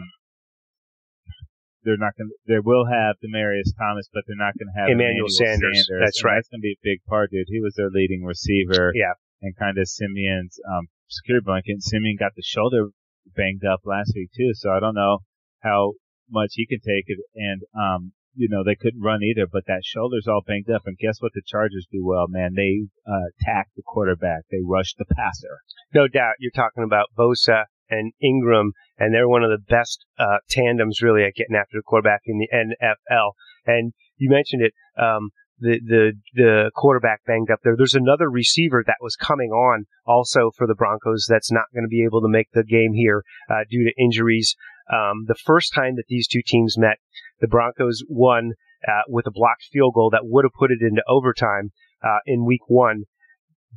they're 1.87 2.03
not 2.03 2.19
going. 2.19 2.29
to 2.29 2.37
They 2.51 2.59
will 2.59 2.91
have 2.91 3.17
Demaryius 3.23 3.71
Thomas, 3.79 4.11
but 4.11 4.27
they're 4.27 4.35
not 4.35 4.59
going 4.59 4.69
to 4.69 4.77
have 4.77 4.91
Emmanuel, 4.91 5.31
Emmanuel 5.31 5.31
Sanders. 5.31 5.87
Sanders. 5.87 6.03
That's 6.03 6.21
right. 6.27 6.43
That's 6.43 6.51
going 6.51 6.61
to 6.61 6.67
be 6.67 6.75
a 6.75 6.83
big 6.83 7.07
part, 7.07 7.31
dude. 7.31 7.47
He 7.47 7.63
was 7.63 7.79
their 7.79 7.89
leading 7.89 8.27
receiver. 8.27 8.91
Yeah 8.93 9.15
and 9.43 9.57
kind 9.57 9.79
of 9.79 9.89
Siemian's 9.89 10.59
um, 10.67 10.89
security 11.09 11.45
blanket. 11.45 11.83
Siemian 11.83 12.17
got 12.19 12.35
the 12.35 12.43
shoulder 12.43 12.89
banged 13.37 13.65
up 13.65 13.81
last 13.85 14.13
week 14.15 14.31
too, 14.37 14.53
so 14.55 14.71
I 14.71 14.81
don't 14.81 14.95
know 14.95 15.19
how 15.63 15.93
much 16.31 16.53
he 16.55 16.67
can 16.67 16.81
take 16.81 17.05
it. 17.07 17.19
And 17.35 17.63
um, 17.75 18.13
you 18.35 18.49
know 18.49 18.63
they 18.65 18.77
couldn't 18.77 19.01
run 19.03 19.23
either, 19.23 19.47
but 19.51 19.65
that 19.67 19.85
shoulder's 19.85 20.27
all 20.29 20.43
banged 20.47 20.71
up. 20.71 20.83
And 20.87 20.97
guess 20.99 21.21
what? 21.21 21.33
The 21.35 21.43
Chargers 21.47 21.87
do 21.91 22.05
well, 22.05 22.27
man. 22.29 22.55
They 22.55 22.87
uh, 23.07 23.31
attack 23.37 23.69
the 23.77 23.83
quarterback. 23.83 24.43
They 24.51 24.61
rush 24.65 24.95
the 24.99 25.07
passer. 25.07 25.61
No 25.95 26.09
doubt. 26.09 26.35
You're 26.39 26.51
talking 26.51 26.85
about 26.85 27.15
Bosa 27.17 27.65
and 27.91 28.13
Ingram, 28.23 28.73
and 28.99 29.15
they're 29.15 29.29
one 29.29 29.43
of 29.43 29.51
the 29.51 29.65
best 29.69 30.05
uh, 30.19 30.39
tandems 30.49 31.03
really 31.03 31.25
at 31.25 31.35
getting 31.35 31.57
after 31.57 31.79
the 31.79 31.83
quarterback 31.83 32.23
in 32.27 32.39
the 32.39 32.49
NFL. 32.53 33.33
And 33.67 33.93
you 34.17 34.31
mentioned 34.31 34.63
it. 34.63 34.73
Um, 35.01 35.31
the 35.59 35.81
the 35.85 36.13
the 36.35 36.71
quarterback 36.75 37.25
banged 37.27 37.51
up 37.51 37.61
there. 37.65 37.77
There's 37.77 37.95
another 37.95 38.31
receiver 38.31 38.85
that 38.87 38.97
was 39.01 39.17
coming 39.17 39.51
on 39.51 39.87
also 40.05 40.51
for 40.57 40.67
the 40.67 40.75
Broncos 40.75 41.27
that's 41.29 41.51
not 41.51 41.73
going 41.73 41.85
to 41.85 41.89
be 41.89 42.05
able 42.05 42.21
to 42.23 42.29
make 42.29 42.49
the 42.53 42.65
game 42.65 42.93
here 42.93 43.23
uh, 43.51 43.65
due 43.71 43.85
to 43.85 44.03
injuries. 44.03 44.55
Um, 44.93 45.25
the 45.27 45.35
first 45.35 45.75
time 45.75 45.97
that 45.97 46.05
these 46.09 46.29
two 46.29 46.43
teams 46.47 46.77
met, 46.79 46.99
the 47.41 47.49
Broncos 47.49 48.05
won 48.09 48.53
uh, 48.87 49.03
with 49.09 49.27
a 49.27 49.33
blocked 49.33 49.65
field 49.73 49.95
goal 49.95 50.11
that 50.11 50.25
would 50.27 50.45
have 50.45 50.53
put 50.59 50.71
it 50.71 50.79
into 50.81 51.03
overtime 51.09 51.73
uh, 52.05 52.19
in 52.27 52.45
Week 52.45 52.69
One. 52.69 53.05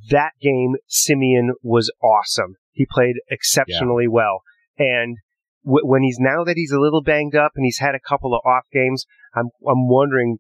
That 0.10 0.32
game, 0.42 0.76
Siemian 0.88 1.54
was 1.62 1.92
awesome. 2.02 2.56
He 2.72 2.86
played 2.90 3.16
exceptionally 3.30 4.06
yeah. 4.06 4.14
well, 4.14 4.42
and 4.78 5.18
when 5.64 6.04
he's 6.04 6.18
now 6.20 6.44
that 6.44 6.56
he's 6.56 6.72
a 6.72 6.80
little 6.80 7.04
banged 7.04 7.36
up 7.36 7.52
and 7.56 7.66
he's 7.66 7.80
had 7.80 7.96
a 7.96 8.00
couple 8.00 8.34
of 8.34 8.42
off 8.46 8.66
games, 8.72 9.06
I'm 9.36 9.50
I'm 9.68 9.88
wondering 9.88 10.38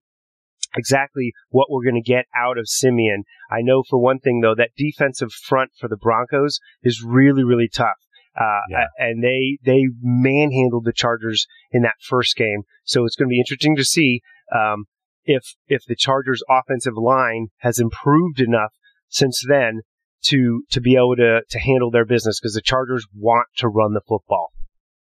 exactly 0.75 1.33
what 1.49 1.67
we're 1.69 1.83
going 1.83 2.01
to 2.01 2.11
get 2.11 2.25
out 2.35 2.57
of 2.57 2.67
Siemian. 2.67 3.23
I 3.51 3.61
know 3.61 3.83
for 3.87 3.99
one 3.99 4.19
thing 4.19 4.41
though 4.41 4.55
that 4.55 4.71
defensive 4.77 5.31
front 5.31 5.71
for 5.79 5.87
the 5.87 5.97
Broncos 5.97 6.59
is 6.83 7.03
really 7.05 7.43
really 7.43 7.69
tough. 7.69 7.97
Uh, 8.39 8.61
yeah. 8.69 8.85
and 8.97 9.23
they 9.23 9.57
they 9.65 9.87
manhandled 10.01 10.85
the 10.85 10.93
Chargers 10.93 11.45
in 11.71 11.81
that 11.81 11.95
first 12.01 12.37
game. 12.37 12.61
So 12.85 13.03
it's 13.05 13.15
going 13.15 13.27
to 13.27 13.31
be 13.31 13.39
interesting 13.39 13.75
to 13.75 13.83
see 13.83 14.21
um, 14.55 14.85
if 15.25 15.55
if 15.67 15.81
the 15.87 15.95
Chargers 15.95 16.41
offensive 16.49 16.93
line 16.95 17.47
has 17.57 17.79
improved 17.79 18.39
enough 18.39 18.73
since 19.09 19.43
then 19.47 19.81
to 20.25 20.63
to 20.71 20.81
be 20.81 20.95
able 20.95 21.15
to 21.15 21.41
to 21.49 21.59
handle 21.59 21.91
their 21.91 22.05
business 22.05 22.39
because 22.39 22.53
the 22.53 22.61
Chargers 22.61 23.05
want 23.15 23.47
to 23.57 23.67
run 23.67 23.93
the 23.93 24.01
football. 24.07 24.51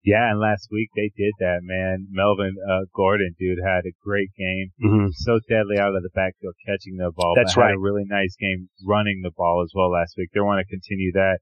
Yeah, 0.05 0.31
and 0.31 0.41
last 0.41 0.69
week 0.71 0.91
they 0.95 1.11
did 1.17 1.35
that, 1.41 1.61
man. 1.63 2.07
Melvin 2.11 2.57
uh, 2.65 2.87
Gordon, 2.95 3.35
dude, 3.39 3.59
had 3.65 3.85
a 3.85 3.93
great 4.03 4.31
game. 4.39 4.73
Mm-hmm. 4.83 5.09
So 5.13 5.41
deadly 5.49 5.79
out 5.79 5.97
of 5.97 6.03
the 6.03 6.15
backfield 6.15 6.55
catching 6.65 6.97
the 6.97 7.11
ball. 7.15 7.35
That's 7.37 7.57
right. 7.57 7.75
a 7.75 7.79
really 7.79 8.05
nice 8.07 8.37
game 8.41 8.71
running 8.87 9.21
the 9.23 9.33
ball 9.37 9.63
as 9.65 9.73
well 9.75 9.91
last 9.91 10.15
week. 10.17 10.31
They 10.33 10.41
want 10.41 10.65
to 10.65 10.71
continue 10.71 11.13
that. 11.13 11.41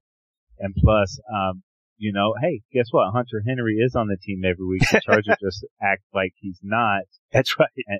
And 0.59 0.75
plus, 0.75 1.19
um, 1.31 1.63
you 1.97 2.11
know, 2.11 2.33
hey, 2.41 2.61
guess 2.73 2.87
what? 2.91 3.13
Hunter 3.13 3.43
Henry 3.45 3.75
is 3.75 3.95
on 3.95 4.07
the 4.07 4.17
team 4.17 4.41
every 4.43 4.65
week. 4.65 4.81
The 4.91 5.01
Chargers 5.05 5.37
just 5.39 5.65
act 5.81 6.03
like 6.13 6.33
he's 6.35 6.59
not. 6.63 7.03
That's 7.31 7.59
right. 7.59 7.69
And, 7.87 7.99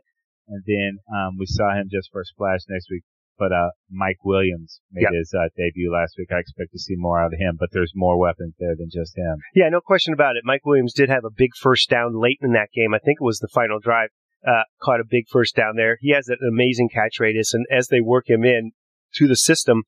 and 0.49 0.63
then 0.65 0.97
um, 1.15 1.37
we 1.37 1.45
saw 1.45 1.75
him 1.75 1.87
just 1.89 2.09
for 2.11 2.21
a 2.21 2.25
splash 2.25 2.61
next 2.67 2.87
week 2.89 3.03
but 3.37 3.51
uh, 3.51 3.69
Mike 3.89 4.23
Williams 4.23 4.81
made 4.91 5.03
yep. 5.03 5.11
his 5.13 5.33
uh, 5.33 5.49
debut 5.55 5.91
last 5.91 6.15
week. 6.17 6.29
I 6.31 6.39
expect 6.39 6.71
to 6.73 6.79
see 6.79 6.95
more 6.97 7.21
out 7.21 7.33
of 7.33 7.39
him, 7.39 7.55
but 7.59 7.69
there's 7.71 7.93
more 7.95 8.19
weapons 8.19 8.55
there 8.59 8.75
than 8.77 8.89
just 8.91 9.17
him. 9.17 9.37
Yeah, 9.55 9.69
no 9.69 9.81
question 9.81 10.13
about 10.13 10.35
it. 10.35 10.43
Mike 10.43 10.65
Williams 10.65 10.93
did 10.93 11.09
have 11.09 11.25
a 11.25 11.31
big 11.35 11.51
first 11.59 11.89
down 11.89 12.19
late 12.19 12.39
in 12.41 12.53
that 12.53 12.69
game. 12.73 12.93
I 12.93 12.99
think 12.99 13.17
it 13.21 13.25
was 13.25 13.39
the 13.39 13.49
final 13.53 13.79
drive. 13.79 14.09
Uh, 14.47 14.63
caught 14.81 14.99
a 14.99 15.05
big 15.09 15.25
first 15.31 15.55
down 15.55 15.75
there. 15.75 15.97
He 15.99 16.11
has 16.13 16.27
an 16.27 16.37
amazing 16.47 16.89
catch 16.93 17.19
radius, 17.19 17.53
and 17.53 17.65
as 17.71 17.87
they 17.87 18.01
work 18.01 18.29
him 18.29 18.43
in 18.43 18.71
to 19.15 19.27
the 19.27 19.35
system, 19.35 19.83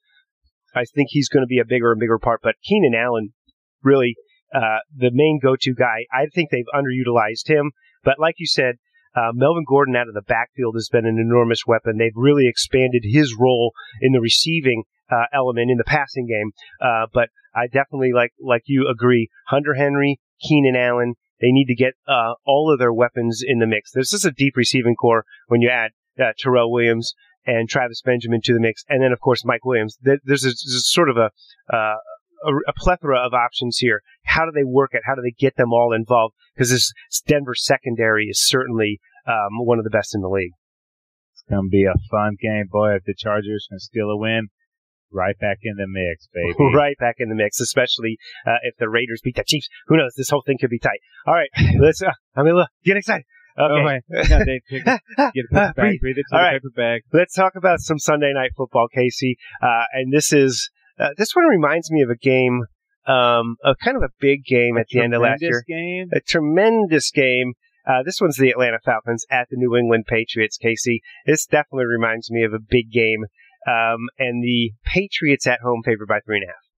I 0.75 0.85
think 0.85 1.09
he's 1.11 1.29
going 1.29 1.43
to 1.43 1.47
be 1.47 1.59
a 1.59 1.65
bigger 1.65 1.91
and 1.91 1.99
bigger 1.99 2.19
part. 2.19 2.41
But 2.43 2.55
Keenan 2.63 2.95
Allen, 2.95 3.33
really, 3.83 4.15
uh, 4.53 4.79
the 4.95 5.11
main 5.13 5.39
go-to 5.41 5.73
guy. 5.73 6.05
I 6.11 6.25
think 6.33 6.49
they've 6.49 6.65
underutilized 6.73 7.47
him, 7.47 7.71
but 8.03 8.19
like 8.19 8.35
you 8.37 8.47
said, 8.47 8.75
uh, 9.15 9.31
Melvin 9.33 9.65
Gordon 9.67 9.95
out 9.95 10.07
of 10.07 10.13
the 10.13 10.21
backfield 10.21 10.75
has 10.75 10.89
been 10.91 11.05
an 11.05 11.17
enormous 11.19 11.65
weapon. 11.65 11.97
They've 11.97 12.11
really 12.15 12.47
expanded 12.47 13.03
his 13.03 13.35
role 13.39 13.73
in 14.01 14.13
the 14.13 14.21
receiving 14.21 14.83
uh, 15.11 15.25
element 15.33 15.71
in 15.71 15.77
the 15.77 15.83
passing 15.83 16.27
game. 16.27 16.51
Uh, 16.81 17.07
but 17.13 17.29
I 17.55 17.65
definitely 17.65 18.11
like 18.13 18.31
like 18.39 18.63
you 18.65 18.87
agree. 18.87 19.29
Hunter 19.47 19.73
Henry, 19.73 20.19
Keenan 20.41 20.75
Allen, 20.75 21.15
they 21.41 21.51
need 21.51 21.65
to 21.65 21.75
get 21.75 21.93
uh, 22.07 22.33
all 22.45 22.71
of 22.71 22.79
their 22.79 22.93
weapons 22.93 23.41
in 23.45 23.59
the 23.59 23.67
mix. 23.67 23.91
There's 23.91 24.09
just 24.09 24.25
a 24.25 24.31
deep 24.31 24.55
receiving 24.55 24.95
core 24.95 25.25
when 25.47 25.61
you 25.61 25.69
add 25.69 25.91
uh, 26.19 26.33
Tyrell 26.41 26.71
Williams 26.71 27.13
and 27.45 27.67
Travis 27.67 28.01
Benjamin 28.03 28.41
to 28.43 28.53
the 28.53 28.59
mix, 28.59 28.83
and 28.89 29.01
then 29.01 29.11
of 29.11 29.19
course 29.19 29.43
Mike 29.45 29.65
Williams. 29.65 29.97
There's 30.01 30.19
a, 30.45 30.53
there's 30.53 30.75
a 30.75 30.81
sort 30.81 31.09
of 31.09 31.17
a 31.17 31.31
uh, 31.73 31.95
a, 32.43 32.51
a, 32.69 32.73
plethora 32.75 33.19
of 33.19 33.33
options 33.33 33.77
here. 33.77 34.01
How 34.23 34.45
do 34.45 34.51
they 34.53 34.63
work 34.63 34.91
it? 34.93 35.01
How 35.05 35.15
do 35.15 35.21
they 35.21 35.35
get 35.37 35.55
them 35.55 35.73
all 35.73 35.93
involved? 35.93 36.35
Because 36.55 36.69
this 36.69 36.91
Denver 37.27 37.55
secondary 37.55 38.25
is 38.25 38.45
certainly 38.45 38.99
um, 39.27 39.65
one 39.65 39.77
of 39.77 39.83
the 39.83 39.89
best 39.89 40.15
in 40.15 40.21
the 40.21 40.29
league. 40.29 40.53
It's 41.33 41.43
going 41.49 41.65
to 41.65 41.69
be 41.69 41.85
a 41.85 41.93
fun 42.11 42.37
game, 42.41 42.65
boy. 42.71 42.95
If 42.95 43.03
the 43.05 43.15
Chargers 43.15 43.67
can 43.69 43.79
steal 43.79 44.09
a 44.09 44.17
win, 44.17 44.49
right 45.11 45.37
back 45.39 45.59
in 45.63 45.75
the 45.75 45.87
mix, 45.87 46.27
baby. 46.33 46.55
right 46.75 46.97
back 46.99 47.15
in 47.19 47.29
the 47.29 47.35
mix, 47.35 47.59
especially 47.59 48.17
uh, 48.45 48.61
if 48.63 48.75
the 48.77 48.89
Raiders 48.89 49.21
beat 49.23 49.35
the 49.35 49.43
Chiefs. 49.45 49.67
Who 49.87 49.97
knows? 49.97 50.13
This 50.15 50.29
whole 50.29 50.43
thing 50.45 50.57
could 50.59 50.69
be 50.69 50.79
tight. 50.79 50.99
All 51.25 51.33
right, 51.33 51.49
let's. 51.79 52.01
Uh, 52.01 52.11
I 52.35 52.43
mean, 52.43 52.55
look, 52.55 52.69
get 52.85 52.97
excited. 52.97 53.25
Okay. 53.59 53.73
Oh, 53.73 53.83
my. 53.83 53.99
Yeah, 54.09 54.43
Dave, 54.45 54.61
get 54.69 54.85
a 54.85 54.99
paper 55.17 55.43
bag. 55.51 55.75
Breathe, 55.75 55.99
breathe 55.99 56.17
it 56.17 56.25
to 56.29 56.35
All 56.35 56.39
the 56.39 56.45
right. 56.45 56.53
paper 56.53 56.71
bag. 56.75 57.01
Let's 57.11 57.33
talk 57.33 57.53
about 57.55 57.79
some 57.79 57.99
Sunday 57.99 58.31
night 58.33 58.51
football, 58.55 58.87
Casey. 58.93 59.37
Uh, 59.61 59.83
and 59.93 60.13
this 60.13 60.31
is 60.31 60.69
uh, 60.99 61.09
this 61.17 61.35
one 61.35 61.45
reminds 61.45 61.91
me 61.91 62.01
of 62.01 62.09
a 62.09 62.15
game, 62.15 62.63
um, 63.07 63.55
a 63.63 63.75
kind 63.83 63.97
of 63.97 64.03
a 64.03 64.09
big 64.19 64.43
game 64.45 64.77
a 64.77 64.81
at 64.81 64.87
the 64.91 65.01
end 65.01 65.13
of 65.13 65.21
last 65.21 65.41
year. 65.41 65.63
Game? 65.67 66.09
A 66.13 66.19
tremendous 66.19 67.11
game. 67.11 67.53
Uh, 67.87 68.03
this 68.03 68.19
one's 68.21 68.37
the 68.37 68.49
Atlanta 68.49 68.79
Falcons 68.83 69.25
at 69.31 69.47
the 69.49 69.57
New 69.57 69.75
England 69.75 70.05
Patriots. 70.07 70.57
Casey, 70.57 71.01
this 71.25 71.45
definitely 71.45 71.85
reminds 71.85 72.29
me 72.29 72.43
of 72.43 72.53
a 72.53 72.59
big 72.59 72.91
game. 72.91 73.25
Um, 73.67 74.07
and 74.17 74.43
the 74.43 74.73
Patriots 74.85 75.47
at 75.47 75.59
home 75.61 75.81
favored 75.83 76.07
by 76.07 76.19
three 76.25 76.37
and 76.37 76.45
a 76.45 76.47
half. 76.47 76.68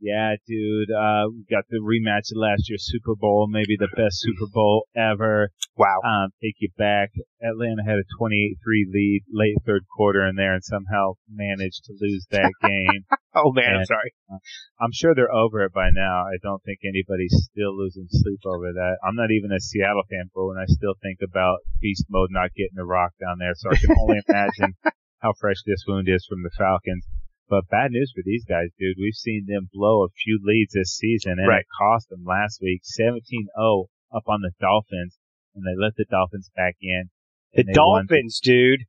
Yeah, 0.00 0.36
dude. 0.48 0.90
Uh, 0.90 1.28
we 1.28 1.44
got 1.50 1.64
the 1.68 1.76
rematch 1.84 2.32
of 2.32 2.40
last 2.40 2.68
year's 2.68 2.88
Super 2.88 3.14
Bowl, 3.14 3.46
maybe 3.48 3.76
the 3.78 3.92
best 3.94 4.16
Super 4.24 4.48
Bowl 4.52 4.88
ever. 4.96 5.50
Wow. 5.76 6.00
Um, 6.04 6.30
take 6.42 6.56
you 6.58 6.70
back. 6.76 7.10
Atlanta 7.42 7.84
had 7.84 8.00
a 8.00 8.08
28-3 8.20 8.56
lead 8.88 9.22
late 9.32 9.56
third 9.66 9.84
quarter 9.94 10.26
in 10.26 10.36
there 10.36 10.54
and 10.54 10.64
somehow 10.64 11.20
managed 11.28 11.84
to 11.84 11.92
lose 12.00 12.24
that 12.30 12.48
game. 12.62 13.04
oh 13.36 13.52
man, 13.52 13.64
And, 13.68 13.76
I'm 13.80 13.84
sorry. 13.84 14.12
uh, 14.32 14.38
I'm 14.80 14.92
sure 14.92 15.14
they're 15.14 15.32
over 15.32 15.64
it 15.64 15.72
by 15.72 15.90
now. 15.92 16.24
I 16.24 16.40
don't 16.42 16.62
think 16.64 16.80
anybody's 16.84 17.36
still 17.52 17.76
losing 17.76 18.08
sleep 18.08 18.40
over 18.46 18.72
that. 18.72 18.96
I'm 19.04 19.16
not 19.16 19.30
even 19.30 19.52
a 19.52 19.60
Seattle 19.60 20.04
fan, 20.08 20.30
but 20.34 20.46
when 20.46 20.56
I 20.56 20.64
still 20.66 20.94
think 21.02 21.20
about 21.20 21.60
beast 21.80 22.06
mode 22.08 22.30
not 22.32 22.56
getting 22.56 22.80
a 22.80 22.84
rock 22.84 23.12
down 23.20 23.36
there, 23.38 23.52
so 23.54 23.68
I 23.70 23.76
can 23.76 23.96
only 24.00 24.20
imagine 24.28 24.76
how 25.20 25.34
fresh 25.38 25.60
this 25.66 25.84
wound 25.86 26.08
is 26.08 26.24
from 26.28 26.42
the 26.42 26.50
Falcons. 26.56 27.04
But 27.50 27.66
bad 27.68 27.90
news 27.90 28.12
for 28.14 28.22
these 28.24 28.44
guys, 28.46 28.68
dude. 28.78 28.96
We've 28.98 29.12
seen 29.14 29.44
them 29.48 29.68
blow 29.72 30.04
a 30.04 30.08
few 30.22 30.38
leads 30.42 30.72
this 30.72 30.96
season, 30.96 31.32
and 31.40 31.48
Right. 31.48 31.60
it 31.62 31.66
cost 31.76 32.08
them 32.08 32.22
last 32.24 32.62
week 32.62 32.82
17-0 32.84 33.86
up 34.14 34.22
on 34.28 34.40
the 34.40 34.52
Dolphins, 34.60 35.18
and 35.56 35.64
they 35.66 35.74
let 35.76 35.96
the 35.96 36.04
Dolphins 36.08 36.48
back 36.54 36.76
in. 36.80 37.10
The 37.54 37.64
they 37.64 37.72
won. 37.76 38.06
Dolphins, 38.06 38.38
dude. 38.40 38.84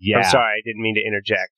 Yeah, 0.00 0.18
I'm 0.18 0.24
sorry, 0.30 0.58
I 0.58 0.62
didn't 0.64 0.80
mean 0.82 0.94
to 0.96 1.04
interject. 1.06 1.52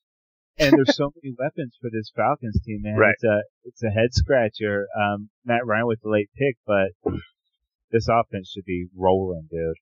and 0.59 0.73
there's 0.77 0.97
so 0.97 1.12
many 1.23 1.33
weapons 1.38 1.77
for 1.81 1.88
this 1.92 2.11
Falcons 2.16 2.61
team, 2.66 2.83
man. 2.83 2.97
Right. 2.97 3.14
It's 3.14 3.23
a 3.25 3.42
it's 3.64 3.83
a 3.85 3.90
head 3.90 4.12
scratcher. 4.12 4.88
Um, 5.01 5.31
Matt 5.44 5.64
Ryan 5.64 5.87
with 5.87 6.01
the 6.03 6.09
late 6.11 6.31
pick, 6.37 6.57
but 6.66 6.90
this 7.92 8.09
offense 8.09 8.51
should 8.51 8.64
be 8.64 8.88
rolling, 8.97 9.47
dude. 9.51 9.77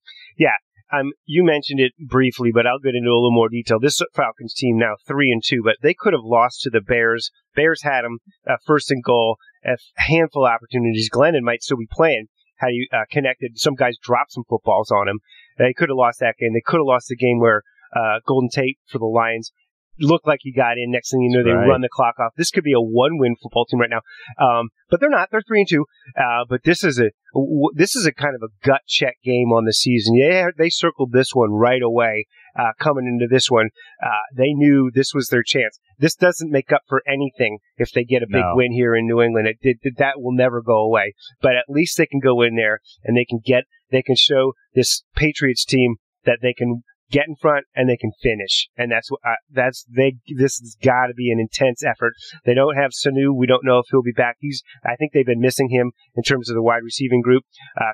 Um, 0.93 1.13
you 1.25 1.45
mentioned 1.45 1.81
it 1.81 1.93
briefly, 1.99 2.51
but 2.55 2.67
I'll 2.67 2.79
get 2.79 2.95
into 2.95 3.11
a 3.11 3.19
little 3.19 3.33
more 3.33 3.49
detail. 3.49 3.81
This 3.81 4.01
Falcons 4.15 4.55
team 4.55 4.79
now 4.79 4.95
three 5.07 5.33
and 5.33 5.43
two, 5.45 5.63
but 5.65 5.77
they 5.83 5.95
could 5.95 6.13
have 6.13 6.23
lost 6.23 6.61
to 6.63 6.71
the 6.71 6.81
Bears. 6.81 7.31
Bears 7.55 7.83
had 7.83 8.03
them 8.03 8.19
uh, 8.49 8.57
first 8.65 8.91
and 8.91 9.03
goal, 9.03 9.37
a 9.65 9.77
handful 9.97 10.47
of 10.47 10.53
opportunities. 10.53 11.11
Glennon 11.13 11.43
might 11.43 11.63
still 11.63 11.79
be 11.79 11.89
playing. 11.91 12.27
How 12.59 12.69
you 12.69 12.87
uh, 12.93 13.05
connected? 13.11 13.59
Some 13.59 13.75
guys 13.75 13.99
dropped 14.01 14.33
some 14.33 14.45
footballs 14.49 14.91
on 14.91 15.09
him. 15.09 15.21
They 15.59 15.75
could 15.75 15.89
have 15.89 15.99
lost 15.99 16.21
that 16.21 16.37
game. 16.39 16.55
They 16.55 16.63
could 16.65 16.79
have 16.79 16.87
lost 16.87 17.09
the 17.09 17.17
game 17.17 17.41
where 17.41 17.63
uh, 17.95 18.21
Golden 18.27 18.49
Tate 18.49 18.79
for 18.87 18.99
the 18.99 19.07
Lions 19.07 19.53
looked 19.99 20.27
like 20.27 20.41
he 20.43 20.53
got 20.53 20.79
in. 20.79 20.91
Next 20.91 21.11
thing 21.11 21.21
you 21.23 21.37
know, 21.37 21.43
they 21.45 21.51
Right. 21.51 21.67
run 21.69 21.81
the 21.81 21.89
clock 21.91 22.19
off. 22.19 22.33
This 22.37 22.51
could 22.51 22.65
be 22.65 22.73
a 22.73 22.81
one-win 22.81 23.37
football 23.43 23.65
team 23.67 23.81
right 23.81 23.91
now, 23.91 24.03
um, 24.39 24.69
but 24.91 25.01
they're 25.01 25.11
not. 25.11 25.29
They're 25.31 25.43
three 25.47 25.61
and 25.61 25.69
two. 25.69 25.87
Uh, 26.17 26.45
but 26.49 26.63
this 26.65 26.85
is 26.85 26.99
a 26.99 27.11
w- 27.35 27.71
this 27.75 27.97
is 27.97 28.07
a 28.07 28.13
kind 28.13 28.35
of 28.35 28.43
a 28.43 28.67
gut 28.67 28.83
check 28.87 29.17
game 29.25 29.53
on 29.53 29.65
the 29.65 29.73
season. 29.73 30.15
Yeah, 30.17 30.49
they 30.57 30.69
circled 30.71 31.13
this 31.13 31.31
one 31.35 31.51
right 31.53 31.83
away. 31.83 32.27
Uh, 32.59 32.73
coming 32.79 33.07
into 33.07 33.27
this 33.31 33.51
one, 33.51 33.69
uh, 34.03 34.09
they 34.35 34.53
knew 34.55 34.91
this 34.95 35.13
was 35.15 35.29
their 35.29 35.43
chance. 35.45 35.79
This 35.99 36.15
doesn't 36.15 36.51
make 36.51 36.73
up 36.73 36.81
for 36.89 37.03
anything 37.07 37.59
if 37.77 37.91
they 37.93 38.03
get 38.05 38.23
a 38.23 38.27
big 38.27 38.41
No. 38.41 38.53
win 38.55 38.73
here 38.73 38.95
in 38.97 39.07
New 39.07 39.21
England. 39.21 39.47
It, 39.49 39.59
it, 39.83 39.99
that 39.99 40.23
will 40.23 40.33
never 40.33 40.63
go 40.63 40.79
away. 40.79 41.13
But 41.43 41.57
at 41.57 41.67
least 41.69 41.99
they 41.99 42.07
can 42.07 42.21
go 42.21 42.41
in 42.41 42.57
there 42.57 42.81
and 43.05 43.15
they 43.17 43.27
can 43.27 43.41
get 43.45 43.65
they 43.91 44.03
can 44.03 44.17
show 44.17 44.55
this 44.75 45.05
Patriots 45.15 45.65
team 45.67 45.97
that 46.25 46.39
they 46.43 46.53
can 46.55 46.83
get 47.11 47.29
in 47.29 47.37
front 47.37 47.67
and 47.75 47.89
they 47.89 47.97
can 47.97 48.13
finish. 48.23 48.69
And 48.77 48.91
that's 48.91 49.11
what 49.11 49.21
uh, 49.27 49.37
that's 49.51 49.85
they. 49.95 50.17
This 50.37 50.59
has 50.59 50.77
got 50.83 51.07
to 51.07 51.15
be 51.15 51.31
an 51.31 51.39
intense 51.41 51.83
effort. 51.85 52.15
They 52.45 52.55
don't 52.55 52.77
have 52.77 52.91
Sanu. 52.93 53.35
We 53.35 53.47
don't 53.47 53.65
know 53.65 53.79
if 53.79 53.87
he'll 53.91 54.03
be 54.03 54.13
back. 54.13 54.37
He's. 54.41 54.63
I 54.85 54.97
think 54.97 55.13
they've 55.13 55.27
been 55.27 55.41
missing 55.41 55.69
him 55.71 55.93
in 56.15 56.23
terms 56.23 56.51
of 56.51 56.55
the 56.55 56.63
wide 56.63 56.83
receiving 56.85 57.23
group 57.23 57.45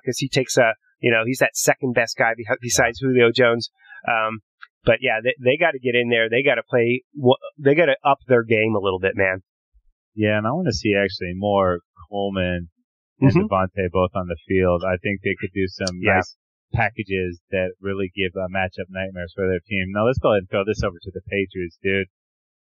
because 0.03 0.19
he 0.19 0.29
takes 0.29 0.57
a. 0.57 0.75
You 1.01 1.11
know, 1.11 1.25
he's 1.27 1.39
that 1.41 1.57
second 1.57 1.95
best 1.95 2.17
guy 2.17 2.33
besides 2.61 3.01
Julio 3.01 3.33
Jones. 3.35 3.71
Um, 4.07 4.39
but 4.85 4.99
yeah, 5.01 5.19
they, 5.23 5.35
they 5.43 5.57
got 5.59 5.73
to 5.73 5.81
get 5.81 5.95
in 5.97 6.11
there. 6.11 6.31
They 6.31 6.43
got 6.45 6.57
to 6.57 6.63
play. 6.69 7.03
They 7.59 7.75
got 7.75 7.87
to 7.87 7.97
up 8.05 8.19
their 8.29 8.45
game 8.45 8.75
a 8.77 8.81
little 8.83 9.01
bit, 9.01 9.13
man. 9.17 9.43
Yeah, 10.15 10.39
and 10.39 10.47
I 10.47 10.51
want 10.51 10.67
to 10.69 10.73
see 10.73 10.95
actually 10.95 11.33
more 11.35 11.81
Coleman 12.11 12.69
and 13.21 13.33
Mhm. 13.33 13.49
Devonta 13.49 13.91
both 13.91 14.11
on 14.15 14.27
the 14.29 14.37
field. 14.47 14.83
I 14.87 14.97
think 15.03 15.21
they 15.23 15.35
could 15.41 15.51
do 15.55 15.67
some 15.69 15.99
Yeah. 16.01 16.15
nice 16.17 16.37
packages 16.73 17.41
that 17.51 17.73
really 17.81 18.11
give 18.17 18.33
uh, 18.37 18.49
matchup 18.49 18.89
nightmares 18.91 19.33
for 19.37 19.47
their 19.49 19.61
team. 19.67 19.93
Now 19.93 20.07
let's 20.07 20.19
go 20.19 20.33
ahead 20.33 20.47
and 20.47 20.51
throw 20.51 20.65
this 20.65 20.83
over 20.83 20.97
to 21.01 21.11
the 21.13 21.23
Patriots, 21.29 21.79
dude. 21.83 22.09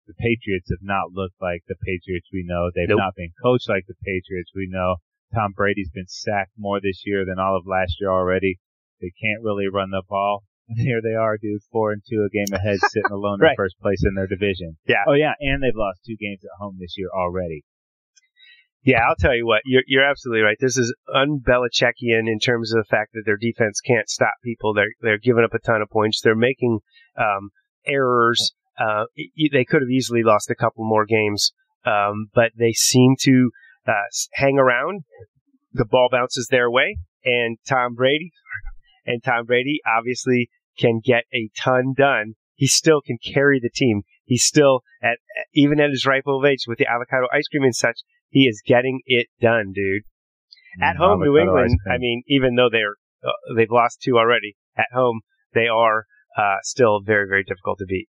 The 0.07 0.13
Patriots 0.15 0.69
have 0.69 0.83
not 0.85 1.11
looked 1.13 1.41
like 1.41 1.63
the 1.67 1.75
Patriots 1.81 2.29
we 2.31 2.43
know. 2.45 2.69
They've 2.73 2.87
Nope. 2.89 2.99
not 2.99 3.15
been 3.15 3.33
coached 3.41 3.67
like 3.69 3.85
the 3.87 3.97
Patriots 4.05 4.51
we 4.55 4.67
know. 4.69 4.97
Tom 5.33 5.51
Brady's 5.55 5.89
been 5.89 6.07
sacked 6.07 6.53
more 6.57 6.79
this 6.79 7.01
year 7.05 7.25
than 7.25 7.39
all 7.39 7.57
of 7.57 7.65
last 7.65 7.97
year 7.99 8.11
already. 8.11 8.59
They 9.01 9.11
can't 9.19 9.43
really 9.43 9.67
run 9.67 9.89
the 9.91 10.03
ball. 10.07 10.43
And 10.67 10.79
here 10.79 10.99
they 10.99 11.13
are, 11.13 11.37
dude, 11.37 11.61
four 11.71 11.91
and 11.91 12.01
two, 12.09 12.25
a 12.25 12.29
game 12.33 12.49
ahead, 12.51 12.79
sitting 12.89 13.11
alone 13.11 13.37
Right. 13.41 13.51
in 13.51 13.55
first 13.55 13.77
place 13.79 14.01
in 14.03 14.15
their 14.15 14.25
division. 14.25 14.77
Yeah. 14.87 15.05
Oh 15.07 15.13
yeah, 15.13 15.33
and 15.39 15.61
they've 15.61 15.75
lost 15.75 15.99
two 16.03 16.15
games 16.19 16.39
at 16.43 16.49
home 16.59 16.77
this 16.79 16.95
year 16.97 17.09
already. 17.15 17.63
Yeah, 18.85 18.99
I'll 19.09 19.15
tell 19.15 19.35
you 19.35 19.47
what. 19.47 19.61
You're 19.65 19.81
you're 19.87 20.05
absolutely 20.05 20.43
right. 20.43 20.57
This 20.59 20.77
is 20.77 20.93
un-Belichickian 21.13 22.29
in 22.31 22.37
terms 22.37 22.71
of 22.71 22.77
the 22.77 22.87
fact 22.87 23.13
that 23.13 23.23
their 23.25 23.35
defense 23.35 23.81
can't 23.81 24.07
stop 24.07 24.35
people. 24.43 24.75
They're 24.75 24.93
they're 25.01 25.17
giving 25.17 25.43
up 25.43 25.55
a 25.55 25.59
ton 25.59 25.81
of 25.81 25.89
points. 25.89 26.21
They're 26.21 26.35
making 26.35 26.79
um, 27.17 27.49
errors. 27.87 28.53
Uh, 28.79 29.05
they 29.51 29.65
could 29.65 29.81
have 29.81 29.89
easily 29.89 30.21
lost 30.21 30.51
a 30.51 30.55
couple 30.55 30.85
more 30.85 31.05
games, 31.05 31.51
um, 31.83 32.27
but 32.35 32.51
they 32.57 32.73
seem 32.73 33.15
to 33.21 33.49
uh, 33.87 33.93
hang 34.33 34.59
around. 34.59 35.03
The 35.73 35.85
ball 35.85 36.09
bounces 36.11 36.47
their 36.51 36.69
way, 36.69 36.97
and 37.23 37.57
Tom 37.67 37.95
Brady, 37.95 38.31
and 39.07 39.23
Tom 39.23 39.45
Brady 39.45 39.79
obviously 39.97 40.49
can 40.77 41.01
get 41.03 41.23
a 41.33 41.49
ton 41.57 41.95
done. 41.97 42.35
He 42.53 42.67
still 42.67 43.01
can 43.01 43.17
carry 43.17 43.59
the 43.59 43.71
team. 43.73 44.03
He's 44.25 44.43
still 44.43 44.81
at 45.01 45.17
even 45.55 45.79
at 45.79 45.89
his 45.89 46.05
ripe 46.05 46.23
old 46.27 46.45
age 46.45 46.65
with 46.67 46.77
the 46.77 46.87
avocado 46.87 47.27
ice 47.33 47.47
cream 47.47 47.63
and 47.63 47.75
such. 47.75 48.01
He 48.35 48.47
is 48.47 48.61
getting 48.67 48.99
it 49.05 49.27
done, 49.39 49.71
dude. 49.73 50.03
At 50.81 50.97
Mm, 50.97 50.99
home, 50.99 51.21
New 51.21 51.37
England. 51.37 51.79
I 51.89 51.97
mean, 51.97 52.21
even 52.27 52.55
though 52.55 52.69
they're 52.69 52.97
uh, 53.23 53.55
they've 53.55 53.71
lost 53.71 54.01
two 54.01 54.17
already 54.17 54.57
at 54.77 54.87
home, 54.93 55.21
they 55.53 55.67
are 55.67 56.03
uh, 56.37 56.57
still 56.61 56.99
very 56.99 57.29
very 57.29 57.45
difficult 57.45 57.77
to 57.79 57.85
beat. 57.85 58.09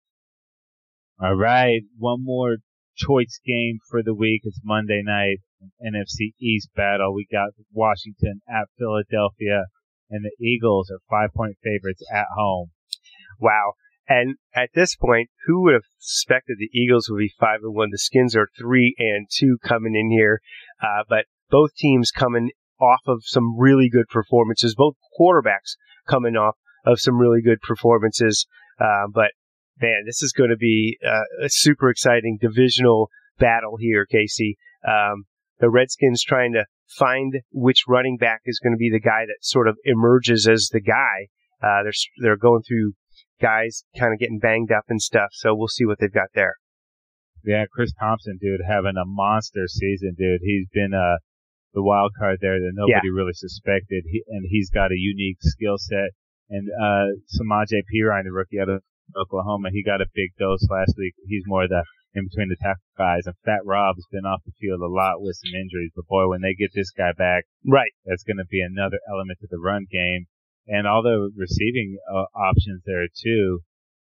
All 1.22 1.36
right, 1.36 1.82
one 1.98 2.24
more 2.24 2.60
choice 2.96 3.42
game 3.46 3.80
for 3.90 4.02
the 4.02 4.16
week. 4.16 4.44
It's 4.46 4.62
Monday 4.64 5.02
night, 5.04 5.40
NFC 5.86 6.32
East 6.40 6.70
battle. 6.74 7.14
We 7.14 7.28
got 7.30 7.50
Washington 7.74 8.40
at 8.48 8.70
Philadelphia, 8.80 9.66
and 10.10 10.24
the 10.24 10.36
Eagles 10.42 10.90
are 10.90 11.00
five 11.10 11.34
point 11.36 11.58
favorites 11.62 12.02
at 12.10 12.28
home. 12.38 12.72
Wow. 13.42 13.74
And 14.08 14.36
at 14.54 14.70
this 14.74 14.96
point, 14.96 15.30
who 15.46 15.64
would 15.64 15.74
have 15.74 15.86
suspected 15.98 16.58
the 16.60 16.78
Eagles 16.78 17.08
would 17.10 17.20
be 17.20 17.34
five 17.40 17.60
and 17.64 17.74
one? 17.74 17.90
The 17.92 17.98
Skins 17.98 18.36
are 18.36 18.50
three 18.58 18.96
and 18.98 19.28
two 19.32 19.58
coming 19.64 19.96
in 19.96 20.12
here, 20.12 20.42
uh, 20.82 21.04
but 21.08 21.26
both 21.50 21.76
teams 21.76 22.12
coming 22.12 22.52
off 22.82 23.02
of 23.08 23.22
some 23.24 23.58
really 23.58 23.90
good 23.90 24.08
performances. 24.10 24.76
Both 24.76 24.96
quarterbacks 25.18 25.78
coming 26.08 26.36
off 26.36 26.56
of 26.86 27.00
some 27.00 27.18
really 27.18 27.42
good 27.42 27.62
performances. 27.62 28.46
Uh, 28.80 29.08
but 29.14 29.32
man, 29.82 30.04
this 30.06 30.22
is 30.22 30.34
going 30.34 30.50
to 30.50 30.58
be 30.58 30.98
uh, 31.06 31.46
a 31.46 31.50
super 31.50 31.90
exciting 31.90 32.38
divisional 32.42 33.10
battle 33.40 33.78
here, 33.80 34.06
Casey. 34.06 34.58
Um, 34.86 35.24
the 35.60 35.70
Redskins 35.70 36.24
trying 36.24 36.54
to 36.54 36.66
find 36.90 37.36
which 37.52 37.86
running 37.88 38.18
back 38.18 38.42
is 38.46 38.60
going 38.62 38.74
to 38.74 38.78
be 38.78 38.90
the 38.92 39.00
guy 39.00 39.26
that 39.26 39.38
sort 39.42 39.68
of 39.68 39.78
emerges 39.86 40.48
as 40.48 40.70
the 40.72 40.82
guy. 40.82 41.28
Uh, 41.62 41.84
they're 41.84 41.94
they're 42.22 42.38
going 42.38 42.62
through 42.68 42.94
guys 43.42 43.84
kind 43.98 44.14
of 44.14 44.20
getting 44.20 44.40
banged 44.40 44.72
up 44.72 44.86
and 44.90 45.02
stuff. 45.02 45.30
So 45.34 45.54
we'll 45.56 45.68
see 45.68 45.86
what 45.86 45.98
they've 46.00 46.12
got 46.14 46.30
there. 46.36 46.56
Yeah, 47.46 47.66
Chris 47.72 47.92
Thompson, 48.00 48.38
dude, 48.42 48.62
having 48.68 48.96
a 48.96 49.06
monster 49.06 49.68
season, 49.68 50.16
dude. 50.18 50.40
He's 50.44 50.68
been 50.74 50.94
uh 50.94 51.18
the 51.74 51.84
wild 51.84 52.12
card 52.20 52.38
there 52.42 52.60
that 52.60 52.72
nobody 52.74 53.10
really 53.10 53.34
suspected, 53.34 54.04
he, 54.06 54.24
and 54.30 54.46
he's 54.48 54.70
got 54.70 54.92
a 54.92 54.96
unique 54.98 55.38
skill 55.42 55.78
set. 55.78 56.12
And 56.50 56.70
uh 56.70 57.18
Samaje 57.36 57.82
Perine, 57.92 58.24
the 58.24 58.32
rookie 58.32 58.60
out 58.60 58.70
of 58.70 58.82
Oklahoma, 59.18 59.70
he 59.72 59.84
got 59.84 60.02
a 60.02 60.06
big 60.14 60.32
dose 60.40 60.66
last 60.70 60.94
week. 60.98 61.14
He's 61.28 61.44
more 61.46 61.68
the 61.68 61.84
in 62.16 62.26
between 62.30 62.48
the 62.48 62.56
tackle 62.62 62.86
guys, 62.96 63.26
and 63.26 63.34
Fat 63.44 63.66
Rob's 63.66 64.06
been 64.12 64.24
off 64.24 64.46
the 64.46 64.54
field 64.62 64.80
a 64.82 64.88
lot 64.88 65.18
with 65.20 65.36
some 65.36 65.52
injuries. 65.60 65.92
But 65.96 66.06
boy, 66.08 66.30
when 66.30 66.42
they 66.42 66.54
get 66.54 66.70
this 66.76 66.92
guy 66.92 67.12
back, 67.18 67.46
Right. 67.66 67.90
that's 68.06 68.24
going 68.24 68.38
to 68.38 68.46
be 68.46 68.62
another 68.62 69.00
element 69.10 69.40
to 69.42 69.48
the 69.50 69.58
run 69.58 69.88
game. 69.92 70.28
And 70.68 70.88
all 70.88 71.04
the 71.04 71.32
receiving 71.36 71.98
uh, 72.10 72.26
options 72.36 72.82
there 72.86 73.08
too. 73.08 73.60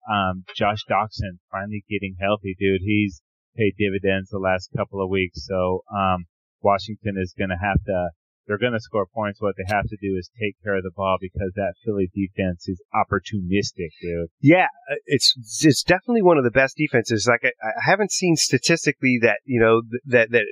Um, 0.09 0.44
Josh 0.57 0.85
Doctson 0.90 1.38
finally 1.51 1.85
getting 1.88 2.16
healthy, 2.20 2.57
dude. 2.59 2.83
He's 2.83 3.22
paid 3.57 3.75
dividends 3.79 4.31
the 4.31 4.38
last 4.38 4.70
couple 4.77 5.03
of 5.03 5.11
weeks. 5.11 5.46
So, 5.46 5.83
um, 5.94 6.27
Washington 6.62 7.14
is 7.18 7.35
going 7.37 7.51
to 7.51 7.59
have 7.61 7.83
to, 7.87 8.11
they're 8.46 8.59
going 8.59 8.72
to 8.72 8.81
score 8.81 9.07
points. 9.07 9.40
What 9.40 9.55
they 9.57 9.72
have 9.72 9.85
to 9.88 9.96
do 10.01 10.16
is 10.16 10.31
take 10.40 10.55
care 10.62 10.77
of 10.77 10.83
the 10.83 10.90
ball 10.94 11.18
because 11.20 11.53
that 11.55 11.75
Philly 11.85 12.11
defense 12.14 12.68
is 12.68 12.81
opportunistic, 12.94 13.90
dude. 14.01 14.29
Yeah, 14.40 14.66
uh, 14.90 14.96
it's 15.07 15.35
it's 15.64 15.83
definitely 15.83 16.22
one 16.22 16.38
of 16.38 16.44
the 16.44 16.51
best 16.51 16.77
defenses. 16.77 17.29
Like 17.29 17.42
I, 17.44 17.68
I 17.68 17.90
haven't 17.90 18.12
seen 18.12 18.37
statistically 18.37 19.18
that 19.22 19.38
you 19.44 19.61
know 19.61 19.83
that 20.07 20.31
that 20.31 20.44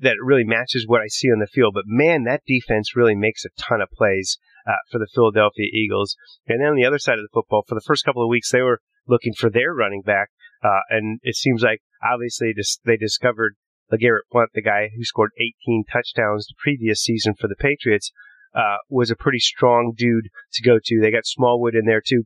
that 0.00 0.16
really 0.22 0.44
matches 0.44 0.84
what 0.86 1.00
I 1.00 1.08
see 1.08 1.28
on 1.28 1.38
the 1.38 1.46
field, 1.46 1.74
but 1.74 1.84
man, 1.86 2.24
that 2.24 2.42
defense 2.46 2.96
really 2.96 3.14
makes 3.14 3.44
a 3.44 3.50
ton 3.60 3.80
of 3.80 3.90
plays. 3.90 4.38
Uh, 4.66 4.82
for 4.90 4.98
the 4.98 5.08
Philadelphia 5.14 5.66
Eagles. 5.72 6.16
And 6.46 6.60
then 6.60 6.68
on 6.68 6.76
the 6.76 6.84
other 6.84 6.98
side 6.98 7.18
of 7.18 7.24
the 7.24 7.32
football, 7.32 7.64
for 7.66 7.74
the 7.74 7.84
first 7.86 8.04
couple 8.04 8.22
of 8.22 8.28
weeks, 8.28 8.50
they 8.50 8.62
were 8.62 8.80
looking 9.06 9.32
for 9.38 9.50
their 9.50 9.72
running 9.72 10.02
back. 10.02 10.30
Uh, 10.64 10.80
and 10.90 11.20
it 11.22 11.36
seems 11.36 11.62
like 11.62 11.80
obviously 12.02 12.52
they 12.84 12.96
discovered 12.96 13.56
LeGarrette 13.92 14.28
Blunt, 14.32 14.50
the 14.54 14.62
guy 14.62 14.90
who 14.96 15.04
scored 15.04 15.30
18 15.38 15.84
touchdowns 15.90 16.46
the 16.46 16.54
previous 16.58 17.00
season 17.00 17.34
for 17.38 17.46
the 17.46 17.56
Patriots, 17.56 18.10
uh, 18.54 18.78
was 18.88 19.10
a 19.10 19.16
pretty 19.16 19.38
strong 19.38 19.92
dude 19.96 20.28
to 20.54 20.62
go 20.62 20.78
to. 20.82 21.00
They 21.00 21.10
got 21.10 21.26
Smallwood 21.26 21.74
in 21.74 21.84
there 21.84 22.02
too. 22.04 22.24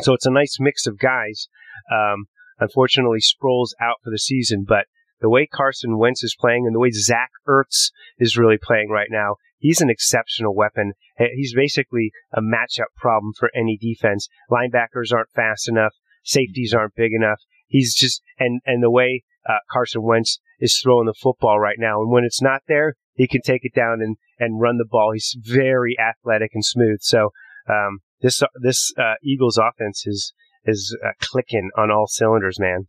So 0.00 0.12
it's 0.12 0.26
a 0.26 0.30
nice 0.30 0.58
mix 0.60 0.86
of 0.86 0.98
guys. 0.98 1.48
Um, 1.90 2.26
unfortunately, 2.58 3.20
Sproles 3.20 3.70
out 3.80 3.96
for 4.02 4.10
the 4.10 4.18
season, 4.18 4.64
but 4.66 4.86
the 5.22 5.30
way 5.30 5.46
Carson 5.46 5.96
Wentz 5.96 6.22
is 6.22 6.36
playing 6.38 6.66
and 6.66 6.74
the 6.74 6.80
way 6.80 6.90
Zach 6.90 7.30
Ertz 7.48 7.90
is 8.18 8.36
really 8.36 8.58
playing 8.60 8.90
right 8.90 9.08
now, 9.10 9.36
he's 9.58 9.80
an 9.80 9.88
exceptional 9.88 10.54
weapon. 10.54 10.92
He's 11.16 11.54
basically 11.54 12.10
a 12.34 12.40
matchup 12.42 12.92
problem 12.96 13.32
for 13.38 13.48
any 13.54 13.78
defense. 13.80 14.28
Linebackers 14.50 15.12
aren't 15.12 15.30
fast 15.30 15.68
enough. 15.68 15.94
Safeties 16.24 16.74
aren't 16.74 16.96
big 16.96 17.12
enough. 17.12 17.40
He's 17.68 17.94
just, 17.94 18.20
and, 18.38 18.60
and 18.66 18.82
the 18.82 18.90
way 18.90 19.22
uh, 19.48 19.58
Carson 19.70 20.02
Wentz 20.02 20.40
is 20.58 20.78
throwing 20.78 21.06
the 21.06 21.14
football 21.14 21.58
right 21.58 21.78
now. 21.78 22.02
And 22.02 22.10
when 22.10 22.24
it's 22.24 22.42
not 22.42 22.62
there, 22.66 22.94
he 23.14 23.28
can 23.28 23.40
take 23.42 23.64
it 23.64 23.74
down 23.74 24.00
and, 24.02 24.16
and 24.38 24.60
run 24.60 24.78
the 24.78 24.84
ball. 24.84 25.12
He's 25.12 25.36
very 25.38 25.96
athletic 25.98 26.50
and 26.54 26.64
smooth. 26.64 26.98
So, 27.00 27.30
um, 27.68 28.00
this, 28.20 28.42
this, 28.60 28.92
uh, 28.98 29.14
Eagles 29.22 29.58
offense 29.58 30.04
is, 30.06 30.32
is 30.64 30.96
uh, 31.04 31.10
clicking 31.20 31.70
on 31.76 31.90
all 31.90 32.06
cylinders, 32.06 32.58
man. 32.58 32.86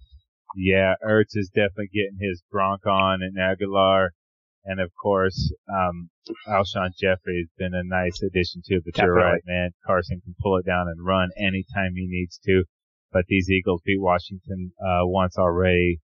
Yeah, 0.56 0.96
Ertz 1.06 1.36
is 1.36 1.50
definitely 1.50 1.90
getting 1.94 2.18
his 2.20 2.44
Gronk 2.54 2.86
on 2.86 3.22
and 3.22 3.38
Aguilar. 3.38 4.12
And 4.66 4.80
of 4.80 4.92
course, 5.02 5.54
um, 5.68 6.10
Alshon 6.48 6.92
Jeffery 6.98 7.40
has 7.40 7.50
been 7.58 7.74
a 7.74 7.84
nice 7.84 8.22
addition 8.24 8.62
too. 8.66 8.82
But 8.86 8.94
definitely. 8.94 9.22
you're 9.22 9.32
right, 9.32 9.42
man. 9.46 9.72
Carson 9.86 10.22
can 10.24 10.36
pull 10.42 10.58
it 10.58 10.66
down 10.66 10.88
and 10.88 11.06
run 11.06 11.30
anytime 11.38 11.96
he 11.96 12.08
needs 12.08 12.40
to. 12.46 12.64
But 13.12 13.26
these 13.28 13.50
Eagles 13.50 13.82
beat 13.86 14.00
Washington, 14.00 14.72
uh, 14.80 15.04
once 15.04 15.38
already. 15.38 16.00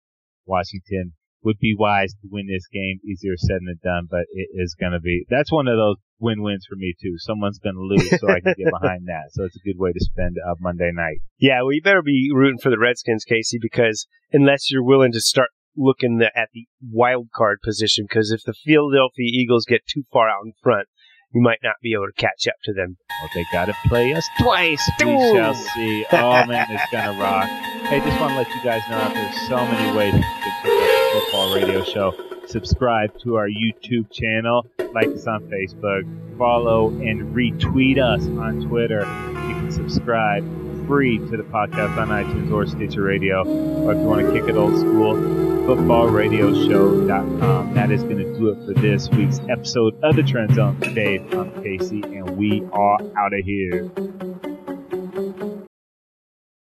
Washington 0.45 1.13
would 1.43 1.59
be 1.59 1.75
wise 1.79 2.13
to 2.15 2.29
win 2.31 2.47
this 2.47 2.67
game. 2.73 2.99
Easier 3.05 3.37
said 3.37 3.61
than 3.65 3.79
done, 3.83 4.09
but 4.11 4.27
it 4.33 4.49
is 4.53 4.75
going 4.79 4.93
to 4.93 5.01
be. 5.01 5.25
That's 5.31 5.53
one 5.53 5.69
of 5.69 5.77
those 5.77 5.97
win-wins 6.21 6.67
for 6.69 6.77
me 6.77 6.95
too. 7.01 7.15
Someone's 7.19 7.59
going 7.59 7.77
to 7.77 7.81
lose, 7.81 8.09
so 8.21 8.29
I 8.29 8.41
can 8.41 8.55
get 8.57 8.73
behind 8.81 9.07
that. 9.07 9.31
So 9.33 9.45
it's 9.45 9.57
a 9.57 9.65
good 9.65 9.79
way 9.79 9.93
to 9.93 10.01
spend 10.01 10.37
a 10.37 10.55
Monday 10.61 10.91
night. 10.93 11.19
Yeah, 11.39 11.63
well, 11.63 11.73
you 11.73 11.83
better 11.83 12.03
be 12.03 12.31
rooting 12.33 12.59
for 12.59 12.71
the 12.71 12.79
Redskins, 12.79 13.25
Casey, 13.25 13.59
because 13.61 14.07
unless 14.33 14.71
you're 14.71 14.85
willing 14.85 15.13
to 15.13 15.21
start 15.21 15.51
looking 15.77 16.21
at 16.23 16.49
the 16.53 16.67
wild 16.91 17.29
card 17.35 17.61
position, 17.63 18.07
because 18.09 18.33
if 18.33 18.43
the 18.45 18.55
Philadelphia 18.65 19.31
Eagles 19.33 19.65
get 19.65 19.83
too 19.87 20.03
far 20.13 20.29
out 20.29 20.45
in 20.45 20.53
front, 20.63 20.89
you 21.33 21.43
might 21.43 21.59
not 21.63 21.75
be 21.83 21.93
able 21.93 22.07
to 22.07 22.21
catch 22.21 22.49
up 22.49 22.57
to 22.65 22.73
them. 22.73 22.97
Well, 23.21 23.31
they 23.35 23.45
got 23.53 23.67
to 23.67 23.75
play 23.87 24.15
us 24.15 24.27
twice. 24.41 24.91
We 24.99 25.13
Ooh. 25.13 25.35
shall 25.35 25.55
see. 25.55 26.07
Oh 26.11 26.47
man, 26.47 26.67
it's 26.71 26.91
gonna 26.91 27.21
rock. 27.21 27.49
Hey, 27.89 28.01
just 28.01 28.21
want 28.21 28.33
to 28.33 28.39
let 28.39 28.49
you 28.49 28.63
guys 28.65 28.83
know 28.91 28.99
that 28.99 29.15
there's 29.15 29.49
so 29.49 29.57
many 29.57 29.97
ways 29.97 30.15
to 30.15 30.21
get 30.21 30.63
the 30.65 30.88
football 31.13 31.55
radio 31.55 31.85
show. 31.85 32.13
Subscribe 32.47 33.19
to 33.21 33.37
our 33.37 33.49
YouTube 33.49 34.11
channel, 34.11 34.67
like 34.95 35.09
us 35.09 35.27
on 35.27 35.43
Facebook, 35.49 36.05
follow 36.39 36.89
and 36.89 37.35
retweet 37.35 37.99
us 37.99 38.27
on 38.27 38.67
Twitter. 38.69 39.01
You 39.01 39.55
can 39.55 39.71
subscribe 39.71 40.45
free 40.87 41.19
to 41.19 41.37
the 41.37 41.43
podcast 41.45 41.99
on 41.99 42.09
iTunes 42.09 42.51
or 42.53 42.67
Stitcher 42.67 43.03
Radio. 43.03 43.45
Or 43.85 43.93
if 43.93 43.99
you 43.99 44.05
want 44.05 44.27
to 44.27 44.33
kick 44.33 44.49
it 44.49 44.57
old 44.57 44.79
school, 44.79 45.15
footballradioshow.com. 45.15 47.75
That 47.75 47.91
is 47.91 48.03
going 48.03 48.17
to 48.19 48.35
do 48.39 48.49
it 48.49 48.65
for 48.65 48.73
this 48.81 49.11
week's 49.11 49.41
episode 49.51 50.03
of 50.03 50.17
the 50.17 50.23
Trend 50.23 50.55
Zone. 50.55 50.81
Dave, 50.81 51.31
I'm 51.35 51.53
Casey, 51.63 52.01
and 52.03 52.39
we 52.39 52.63
are 52.73 52.99
out 53.19 53.35
of 53.35 53.45
here. 53.45 53.91